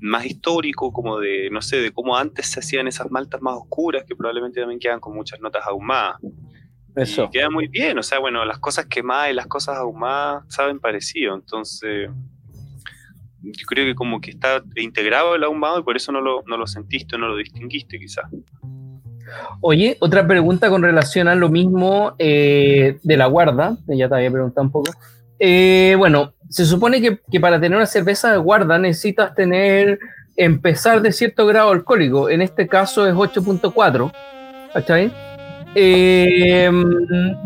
[0.00, 4.04] más histórico, como de, no sé, de cómo antes se hacían esas maltas más oscuras,
[4.06, 6.18] que probablemente también quedan con muchas notas ahumadas.
[6.96, 7.24] Eso.
[7.24, 10.78] Y queda muy bien, o sea, bueno, las cosas quemadas y las cosas ahumadas saben
[10.78, 12.10] parecido, entonces
[13.44, 16.56] yo creo que como que está integrado el ahumado y por eso no lo, no
[16.56, 18.24] lo sentiste, no lo distinguiste quizás.
[19.60, 24.30] Oye, otra pregunta con relación a lo mismo eh, de la guarda, ya te había
[24.30, 24.92] preguntado un poco.
[25.38, 29.98] Eh, bueno, se supone que, que para tener una cerveza de guarda necesitas tener,
[30.36, 32.28] empezar de cierto grado alcohólico.
[32.28, 34.12] En este caso es 8.4,
[34.72, 35.33] ¿cachai?
[35.74, 36.70] Eh,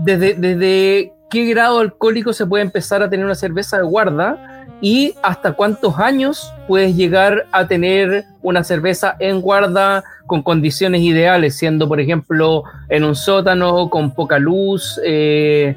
[0.05, 4.67] desde, ¿Desde qué grado alcohólico se puede empezar a tener una cerveza de guarda?
[4.81, 11.57] ¿Y hasta cuántos años puedes llegar a tener una cerveza en guarda con condiciones ideales,
[11.57, 15.77] siendo, por ejemplo, en un sótano con poca luz, eh,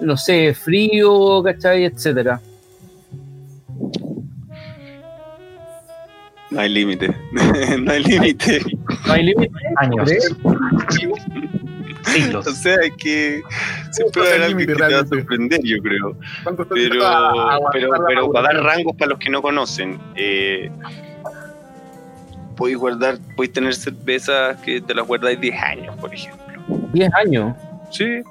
[0.00, 1.84] no sé, frío, ¿cachai?
[1.84, 2.40] Etcétera.
[6.50, 7.08] No hay límite,
[7.78, 8.60] no hay límite.
[9.06, 9.58] ¿No hay límite?
[9.76, 10.10] Años.
[12.04, 12.46] Siglos.
[12.52, 13.42] O sea, es que
[13.90, 16.16] se Justo puede es haber el algo que te va a sorprender, yo creo.
[16.42, 19.98] ¿Cuánto está Pero, a- a pero, pero para dar rangos para los que no conocen,
[20.16, 20.70] eh,
[22.56, 26.62] podéis guardar, podéis tener cervezas que te las guardáis 10 años, por ejemplo.
[26.92, 27.54] 10 años.
[27.90, 28.22] Sí,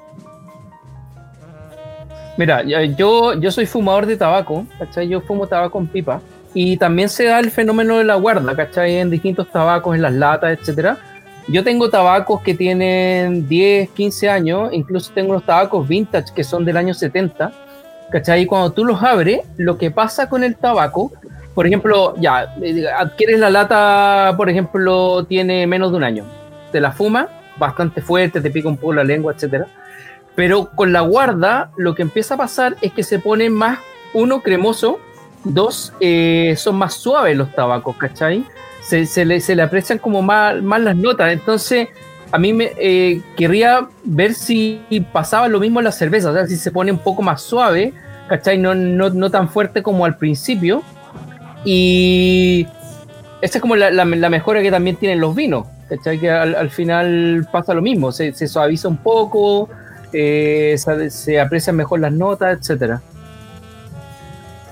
[2.38, 5.06] Mira, yo, yo soy fumador de tabaco, ¿cachai?
[5.06, 6.20] Yo fumo tabaco en pipa.
[6.54, 8.96] Y también se da el fenómeno de la guarda, ¿cachai?
[8.96, 10.96] En distintos tabacos, en las latas, etcétera.
[11.48, 16.64] Yo tengo tabacos que tienen 10, 15 años, incluso tengo unos tabacos vintage que son
[16.64, 17.52] del año 70,
[18.10, 18.42] ¿cachai?
[18.42, 21.10] Y cuando tú los abres, lo que pasa con el tabaco,
[21.54, 26.24] por ejemplo, ya, eh, adquieres la lata, por ejemplo, tiene menos de un año.
[26.70, 27.26] Te la fumas,
[27.58, 29.66] bastante fuerte, te pica un poco la lengua, etcétera.
[30.34, 33.80] Pero con la guarda, lo que empieza a pasar es que se pone más,
[34.14, 34.98] uno, cremoso,
[35.44, 38.44] dos, eh, son más suaves los tabacos, ¿cachai?
[38.82, 41.32] Se, se le, se le aprecian como más, más las notas.
[41.32, 41.88] Entonces,
[42.32, 44.80] a mí me eh, querría ver si
[45.12, 47.92] pasaba lo mismo en la cerveza, o sea, si se pone un poco más suave,
[48.28, 48.56] ¿cachai?
[48.56, 50.82] No, no, no tan fuerte como al principio.
[51.64, 52.66] Y
[53.42, 56.18] esa es como la, mejora que también tienen los vinos, ¿cachai?
[56.18, 59.68] Que al, al final pasa lo mismo, se, se suaviza un poco,
[60.12, 63.02] eh, se, se aprecian mejor las notas, etcétera.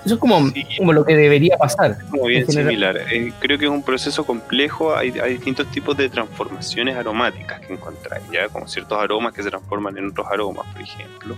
[0.04, 0.66] Eso es como, Sí.
[0.78, 1.98] como lo que debería pasar.
[2.10, 2.96] como bien similar.
[3.10, 4.96] Eh, creo que es un proceso complejo.
[4.96, 9.50] Hay, hay distintos tipos de transformaciones aromáticas que encontrar, ya como ciertos aromas que se
[9.50, 11.36] transforman en otros aromas, por ejemplo.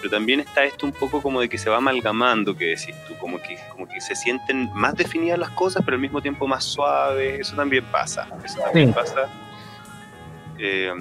[0.00, 3.14] Pero también está esto un poco como de que se va amalgamando, que decís tú,
[3.18, 6.64] como que, como que se sienten más definidas las cosas, pero al mismo tiempo más
[6.64, 7.40] suaves.
[7.40, 8.26] Eso también pasa.
[8.44, 8.94] Eso también Sí.
[8.94, 9.28] pasa.
[10.60, 10.92] Eh,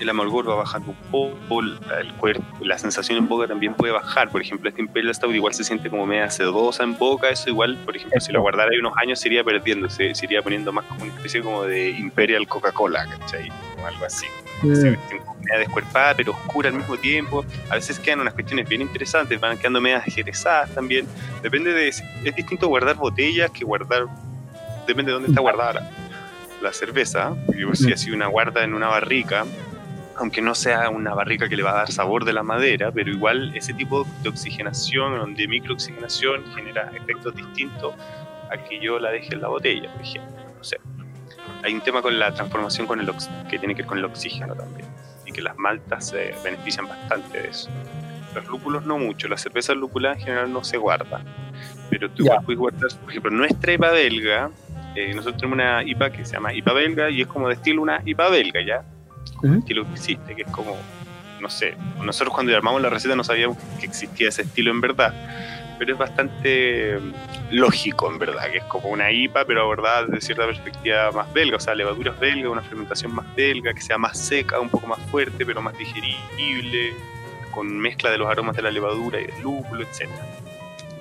[0.00, 3.92] el amargor va bajando un poco, la- el cuerpo, la sensación en boca también puede
[3.92, 4.30] bajar.
[4.30, 7.28] Por ejemplo, este Imperial Stout igual se siente como media sedosa en boca.
[7.28, 10.24] Eso igual, por ejemplo, si lo guardara ahí unos años, se iría perdiendo, se, se
[10.26, 13.50] iría poniendo más como una especie como de Imperial Coca-Cola, ¿cachai?
[13.82, 14.26] O algo así.
[14.62, 17.44] Mm, Se media descuerpada, pero oscura al mismo tiempo.
[17.68, 21.06] A veces quedan unas cuestiones bien interesantes, van quedando medias jerezadas también.
[21.42, 21.88] Depende de.
[21.88, 22.02] Es
[22.36, 24.06] distinto guardar botellas que guardar.
[24.86, 25.90] Depende de dónde está guardada la,
[26.62, 27.34] la cerveza.
[27.46, 27.92] Porque si Mm.
[27.92, 29.44] así una guarda en una barrica,
[30.16, 33.10] aunque no sea una barrica que le va a dar sabor de la madera, pero
[33.10, 37.94] igual ese tipo de oxigenación, de microoxigenación, genera efectos distintos
[38.50, 40.32] a que yo la deje en la botella, por ejemplo.
[40.58, 40.78] No sé.
[41.64, 44.04] Hay un tema con la transformación con el ox- que tiene que ver con el
[44.04, 44.86] oxígeno también,
[45.26, 47.70] y que las maltas se benefician bastante de eso.
[48.34, 51.22] Los lúpulos no mucho, la cerveza lúpula en general no se guarda,
[51.90, 54.50] pero tú igual puedes guardar, por ejemplo, nuestra IPA belga,
[54.94, 57.82] eh, nosotros tenemos una IPA que se llama IPA belga y es como de estilo
[57.82, 58.84] una IPA belga, ¿ya?
[59.42, 59.54] Ujú.
[59.58, 60.76] estilo que existe, que es como,
[61.40, 65.14] no sé, nosotros cuando armamos la receta no sabíamos que existía ese estilo en verdad,
[65.78, 70.20] pero es bastante mm, lógico en verdad, que es como una IPA, pero abordada desde
[70.20, 74.18] cierta perspectiva más belga, o sea, levaduras belga, una fermentación más belga, que sea más
[74.18, 76.94] seca, un poco más fuerte, pero más digerible,
[77.50, 80.08] con mezcla de los aromas de la levadura y del lúpulo, etc.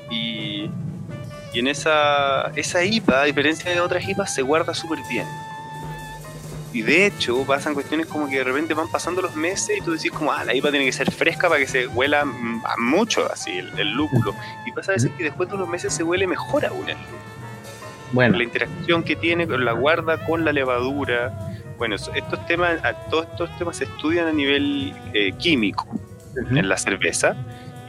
[0.10, 0.70] Y,
[1.54, 5.28] y en esa, esa IPA, a diferencia de otras IPAs, se guarda súper bien.
[6.74, 9.92] Y de hecho pasan cuestiones como que de repente van pasando los meses y tú
[9.92, 13.30] decís como, ah, la IPA tiene que ser fresca para que se huela a mucho
[13.30, 14.34] así el, el lúpulo.
[14.66, 17.32] Y pasa a veces que después de unos meses se huele mejor aún el lúpulo.
[18.14, 21.34] Bueno, La interacción que tiene con la guarda con la levadura.
[21.78, 25.88] Bueno, estos temas, todos estos temas se estudian a nivel eh, químico
[26.36, 27.36] en la cerveza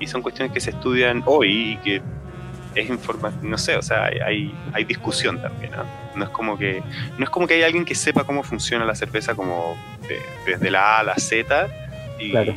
[0.00, 2.02] y son cuestiones que se estudian hoy y que
[2.74, 5.84] es información, no sé, o sea, hay, hay, discusión también, ¿no?
[6.14, 6.82] No es como que
[7.18, 9.76] no es como que hay alguien que sepa cómo funciona la cerveza como
[10.08, 11.68] de- desde la A a la Z
[12.18, 12.54] y Claro.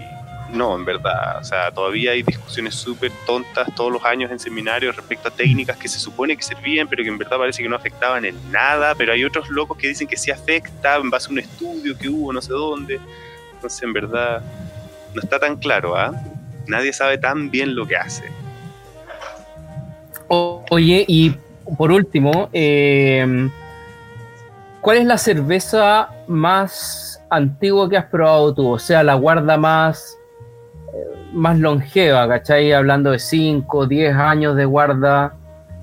[0.51, 4.95] no, en verdad, o sea, todavía hay discusiones súper tontas todos los años en seminarios
[4.95, 7.75] respecto a técnicas que se supone que servían, pero que en verdad parece que no
[7.75, 11.31] afectaban en nada, pero hay otros locos que dicen que sí afecta en base a
[11.31, 12.99] un estudio que hubo no sé dónde.
[13.53, 14.41] Entonces, en verdad,
[15.13, 16.11] no está tan claro, ¿ah?
[16.67, 18.29] Nadie sabe tan bien lo que hace.
[20.27, 21.35] Oye, y
[21.77, 23.49] por último, eh,
[24.81, 28.69] ¿cuál es la cerveza más antigua que has probado tú?
[28.71, 30.17] O sea, la guarda más,
[30.93, 32.71] eh, más longeva, ¿cachai?
[32.71, 35.33] Hablando de 5, 10 años de guarda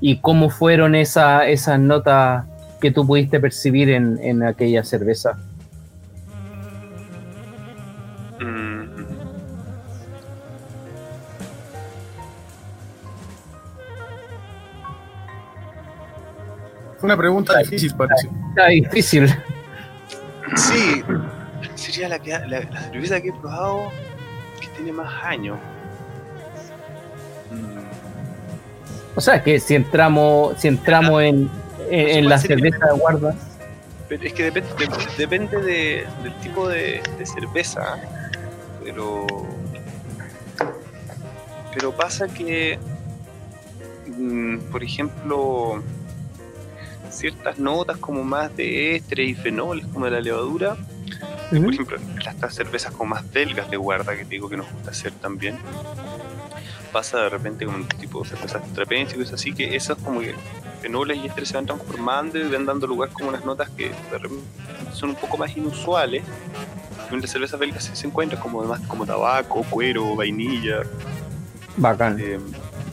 [0.00, 2.44] y cómo fueron esa- esas notas
[2.80, 5.38] que tú pudiste percibir en, en aquella cerveza.
[17.02, 18.28] Una pregunta difícil, parece.
[18.50, 19.34] Está difícil.
[20.56, 21.02] Sí,
[21.74, 23.90] sería la, que, la, la cerveza que he probado
[24.60, 25.58] que tiene más años.
[27.50, 29.16] Mm.
[29.16, 31.50] O sea, que si entramos, si entramos en,
[31.90, 33.34] en, en la cerveza de guarda.
[34.08, 37.96] Pero es que depende, de- depende de- del tipo de, de cerveza,
[38.84, 39.26] pero
[41.74, 42.78] pero pasa que,
[44.06, 45.82] mm, por ejemplo,
[47.12, 50.76] ciertas notas como más de ésteres y fenoles, como de la levadura,
[51.52, 51.64] Ujú.
[51.64, 54.70] por ejemplo, las estas cervezas como más belgas de guarda que te digo que nos
[54.72, 55.58] gusta hacer también,
[56.92, 60.20] pasa de repente con un tipo de cervezas trapenses y cosas así, que esas como
[60.20, 60.34] que
[60.80, 64.18] fenoles y ésteres se van transformando y van dando lugar como unas notas que de
[64.18, 64.42] repente
[64.92, 66.22] son un poco más inusuales.
[67.10, 70.80] En las cervezas belgas se, se encuentra como más como tabaco, cuero, vainilla,
[71.76, 72.18] Bacán.
[72.18, 72.38] eh,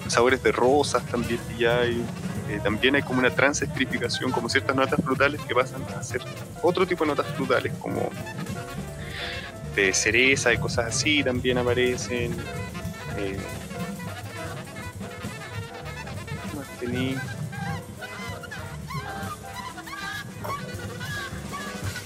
[0.08, 2.04] sabores de rosas también ya hay.
[2.50, 6.22] Eh, también hay como una transestrificación, como ciertas notas frutales que pasan a ser
[6.64, 8.10] otro tipo de notas frutales, como
[9.76, 12.34] de cereza y cosas así también aparecen.
[13.18, 13.40] Eh,
[16.50, 17.16] ¿qué más tení?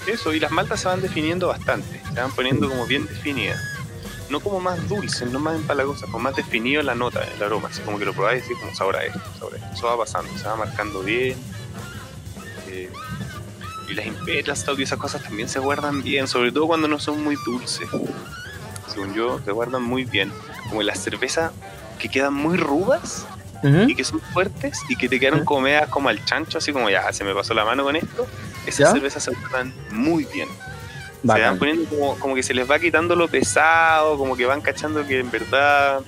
[0.06, 3.73] Eso, y las maltas se van definiendo bastante, se van poniendo como bien definidas
[4.30, 7.82] no como más dulces, no más empalagosas, como más definido la nota, el aroma, así
[7.82, 9.68] como que lo probáis y decís como sabor a esto, sabor a esto.
[9.72, 11.38] Eso va pasando, se va marcando bien.
[12.68, 12.90] Eh,
[13.88, 17.22] y las stout y esas cosas también se guardan bien, sobre todo cuando no son
[17.22, 17.88] muy dulces.
[18.88, 20.32] Según yo, se guardan muy bien.
[20.68, 21.52] Como las cervezas
[21.98, 23.26] que quedan muy rudas
[23.62, 27.10] y que son fuertes y que te quedaron comidas como al chancho, así como ya
[27.14, 28.26] se me pasó la mano con esto.
[28.66, 28.92] Esas ¿Ya?
[28.92, 30.48] cervezas se guardan muy bien
[31.32, 34.60] se van poniendo como, como que se les va quitando lo pesado, como que van
[34.60, 36.00] cachando que en verdad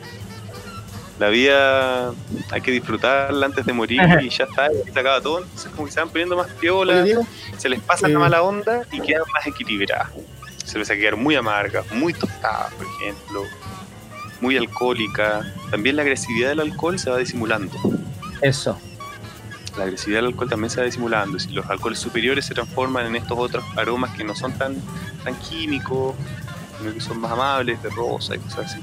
[1.19, 2.13] la vida
[2.51, 5.39] hay que disfrutarla antes de morir y ya está, y se acaba todo.
[5.39, 7.05] Entonces como que se van poniendo más piola,
[7.57, 10.11] se les pasa eh, la mala onda y quedan más equilibradas.
[10.65, 13.45] Cerveza que quedan muy amargas, muy tostadas, por ejemplo,
[14.41, 15.41] muy alcohólica.
[15.71, 17.75] También la agresividad del alcohol se va disimulando.
[18.43, 18.79] Eso.
[19.77, 21.39] La agresividad del alcohol también se va disimulando.
[21.39, 24.77] Si los alcoholes superiores se transforman en estos otros aromas que no son tan,
[25.23, 26.15] tan químicos,
[26.79, 28.81] sino que son más amables, de rosa y cosas así.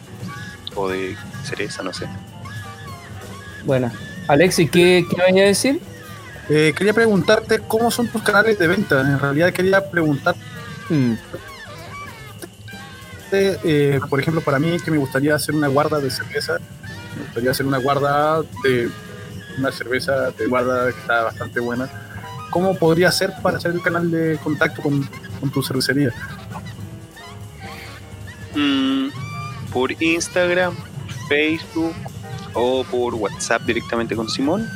[0.75, 2.07] O de cereza, no sé.
[3.65, 3.91] Bueno.
[4.27, 5.81] Alexis, ¿qué, qué a decir?
[6.49, 9.01] eh, quería preguntarte cómo son tus canales de venta.
[9.01, 10.35] En realidad quería preguntar
[13.33, 16.59] preguntarte, eh, por ejemplo, para mí que me gustaría hacer una guarda de cerveza,
[17.15, 18.89] me gustaría hacer una guarda de
[19.57, 21.89] una cerveza de guarda que está bastante buena.
[22.49, 25.07] ¿Cómo podría ser para hacer el canal de contacto con,
[25.39, 26.11] con tu cervecería?
[28.55, 29.07] Mm,
[29.71, 30.75] por Instagram,
[31.27, 31.95] Facebook
[32.53, 34.67] o por WhatsApp directamente con Simón.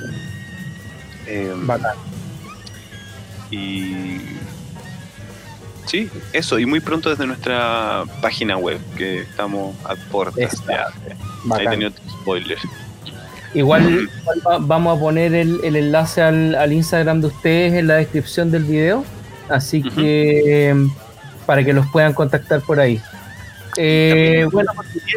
[1.27, 1.53] Eh,
[3.51, 4.17] y
[5.85, 10.87] sí, eso, y muy pronto desde nuestra página web, que estamos a puertas ya.
[11.53, 12.57] Ahí tenía otro spoiler.
[13.53, 17.87] Igual, igual va- vamos a poner el, el enlace al, al Instagram de ustedes en
[17.87, 19.05] la descripción del video.
[19.49, 20.75] Así que
[21.45, 23.01] para que los puedan contactar por ahí.
[23.77, 24.71] Eh, bueno,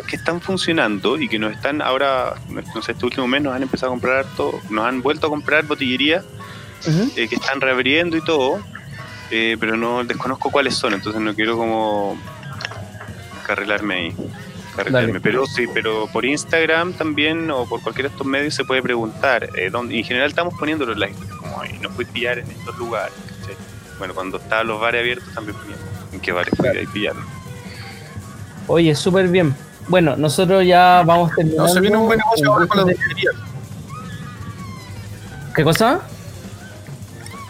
[0.06, 2.34] que están funcionando y que nos están ahora,
[2.74, 5.30] no sé, este último mes nos han empezado a comprar harto, nos han vuelto a
[5.30, 6.24] comprar botillerías
[6.86, 8.60] ujú, eh, que están reabriendo y todo,
[9.30, 12.16] eh, pero no desconozco cuáles son, entonces no quiero como
[13.46, 14.12] carrilarme ahí.
[15.22, 19.48] Pero sí, pero por Instagram también o por cualquiera de estos medios se puede preguntar.
[19.56, 22.76] eh, dónde, en general estamos poniendo los likes, como ahí, no fui pillar en estos
[22.78, 23.12] lugares.
[23.40, 23.56] ¿cachai?
[23.98, 27.14] Bueno, cuando estaban los bares abiertos también poníamos en qué bares fui a pillar.
[28.66, 29.54] oye, súper bien.
[29.88, 31.66] Bueno, nosotros ya vamos terminando.
[31.66, 33.34] No, se viene un buen negocio ahora con las botillerías.
[35.54, 36.00] ¿Qué cosa?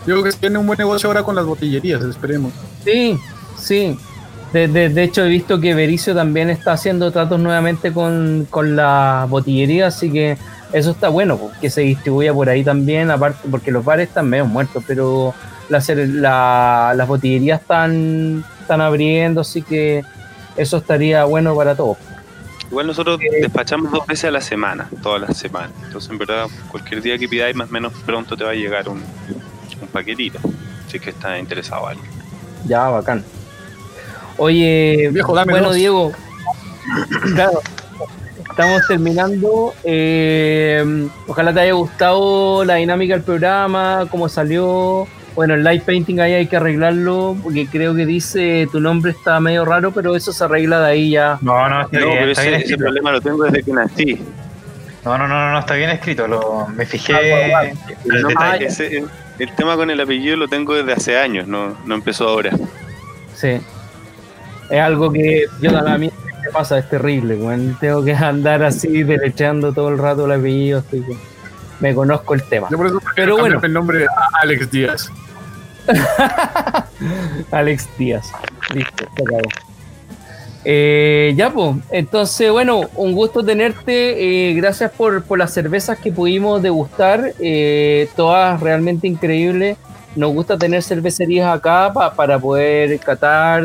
[0.06, 2.52] Yo creo que se viene un buen negocio ahora con las botillerías, esperemos.
[2.84, 3.18] Sí,
[3.58, 3.98] sí.
[4.52, 8.74] De, de- de hecho, he visto que Bericio también está haciendo tratos nuevamente con, con
[8.74, 10.36] la botillería, así que
[10.72, 14.28] eso está bueno, pues, que se distribuya por ahí también, aparte, porque los bares están
[14.28, 15.34] medio muertos, pero
[15.68, 20.04] la cer- la- las botillerías están, están abriendo, así que
[20.56, 21.96] eso estaría bueno para todos.
[22.70, 25.70] Igual nosotros Eh, despachamos dos veces a la semana, todas las semanas.
[25.84, 28.88] Entonces, en verdad, cualquier día que pidáis, más o menos pronto te va a llegar
[28.88, 30.38] un, un paquetito.
[30.88, 32.06] Si es que está interesado alguien.
[32.66, 33.24] Ya, bacán.
[34.36, 35.76] Oye, Viejo, dame bueno, dos.
[35.76, 36.12] Diego,
[37.34, 37.60] claro,
[38.48, 39.74] estamos terminando.
[39.84, 45.06] eh, ojalá te haya gustado la dinámica del programa, cómo salió.
[45.36, 49.38] Bueno, el light painting ahí hay que arreglarlo, porque creo que dice tu nombre está
[49.40, 51.38] medio raro, pero eso se arregla de ahí ya.
[51.40, 52.84] No, no, está No, bien, pero está ese, bien ese escrito.
[52.84, 54.20] problema lo tengo desde que nací.
[55.04, 56.26] No, no, no, no, no, está bien escrito.
[56.26, 57.62] Lo, me fijé Ah,
[58.04, 58.66] el No, detalle.
[58.66, 59.08] ese- el,
[59.38, 62.50] el tema con el apellido lo tengo desde hace años, no, no empezó ahora.
[63.34, 63.60] Sí.
[64.70, 66.10] Es algo que yo a mí
[66.44, 67.36] me pasa, es terrible.
[67.80, 71.16] Tengo que andar así derecheando todo el rato el apellido, así que
[71.80, 72.68] me conozco el tema.
[72.70, 73.60] Yo por eso Pero bueno.
[73.62, 75.10] el nombre a Alex Díaz.
[77.50, 78.30] Alex Díaz.
[78.74, 79.48] Listo, se acabó.
[80.64, 81.76] Eh, ya, pues.
[81.90, 84.50] Entonces, bueno, un gusto tenerte.
[84.50, 87.32] eh, gracias por, por las cervezas que pudimos degustar.
[87.40, 89.76] eh, todas realmente increíbles.
[90.16, 93.62] Nos gusta tener cervecerías acá pa- para poder catar,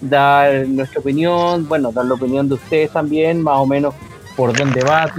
[0.00, 3.94] dar nuestra opinión, bueno, dar la opinión de ustedes también, más o menos
[4.36, 5.10] por dónde va.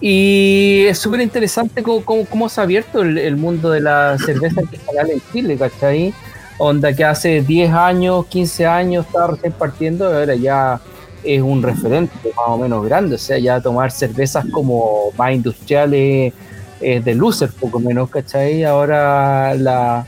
[0.00, 4.18] Y es súper interesante cómo, cómo- cómo se ha abierto el, el mundo de la
[4.18, 6.12] cerveza artesanal en Chile, ¿cachai?
[6.58, 10.80] Onda que hace 10 años, 15 años estaba recién partiendo, ahora ya
[11.24, 16.34] es un referente más o menos grande, o sea, ya tomar cervezas como más industriales
[16.80, 18.62] es de loser, poco menos, ¿cachai?
[18.64, 20.04] Ahora la,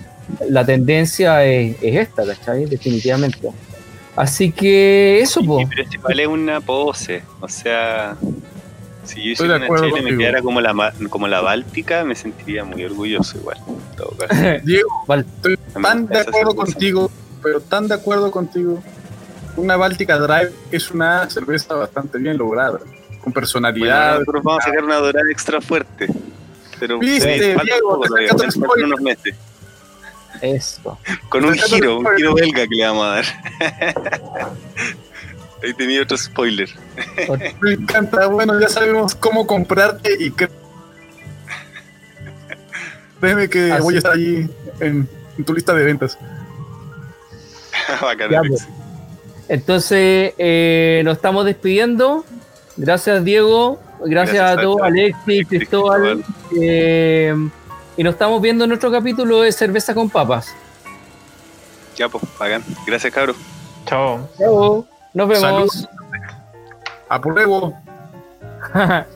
[0.48, 2.66] la tendencia es, es esta, ¿cachai?
[2.66, 3.48] Definitivamente.
[4.16, 5.68] Así que eso, Y- pues.
[6.06, 7.22] pero es una pose.
[7.40, 8.16] O sea,
[9.04, 12.14] si yo hiciera una chile y me quedara como la, ma- como la Báltica, me
[12.14, 13.58] sentiría muy orgulloso igual.
[13.68, 14.34] en todo caso.
[14.64, 17.10] Diego, estoy tan de acuerdo contigo,
[17.42, 18.82] pero tan de acuerdo contigo.
[19.56, 22.88] Una Báltica Drive es una cerveza bastante bien lograda, con
[23.20, 24.18] Bueno, personalidad.
[24.18, 26.08] nosotros vamos a sacar una dorada extra fuerte.
[26.78, 29.34] Pero Viste, sí, Diego, poco te todavía, unos meses.
[30.42, 30.98] Eso.
[31.28, 33.24] Con un giro, un giro belga que le vamos a dar.
[35.62, 36.68] Ahí tenía otro spoiler.
[37.60, 38.26] Me encanta.
[38.28, 40.48] Bueno, ya sabemos cómo comprarte y qué.
[43.20, 43.82] Créeme que Así.
[43.82, 44.48] voy a estar allí
[44.80, 45.08] en,
[45.38, 46.18] en tu lista de ventas.
[48.30, 48.66] Ya, pues.
[49.48, 52.24] Entonces, eh, nos estamos despidiendo.
[52.76, 53.80] Gracias, Diego.
[54.04, 54.82] Gracias, Gracias, a todos.
[54.82, 56.24] Alexis, Cristóbal.
[56.60, 57.34] Eh,
[57.96, 60.54] y nos estamos viendo en otro capítulo de Cerveza con Papas.
[61.96, 62.62] Ya, pues, bacán.
[62.86, 63.36] Gracias, cabros.
[63.86, 64.28] Chao.
[64.38, 64.86] Chao.
[65.14, 65.40] Nos vemos.
[65.40, 65.88] Salud.
[67.08, 67.72] Apruebo.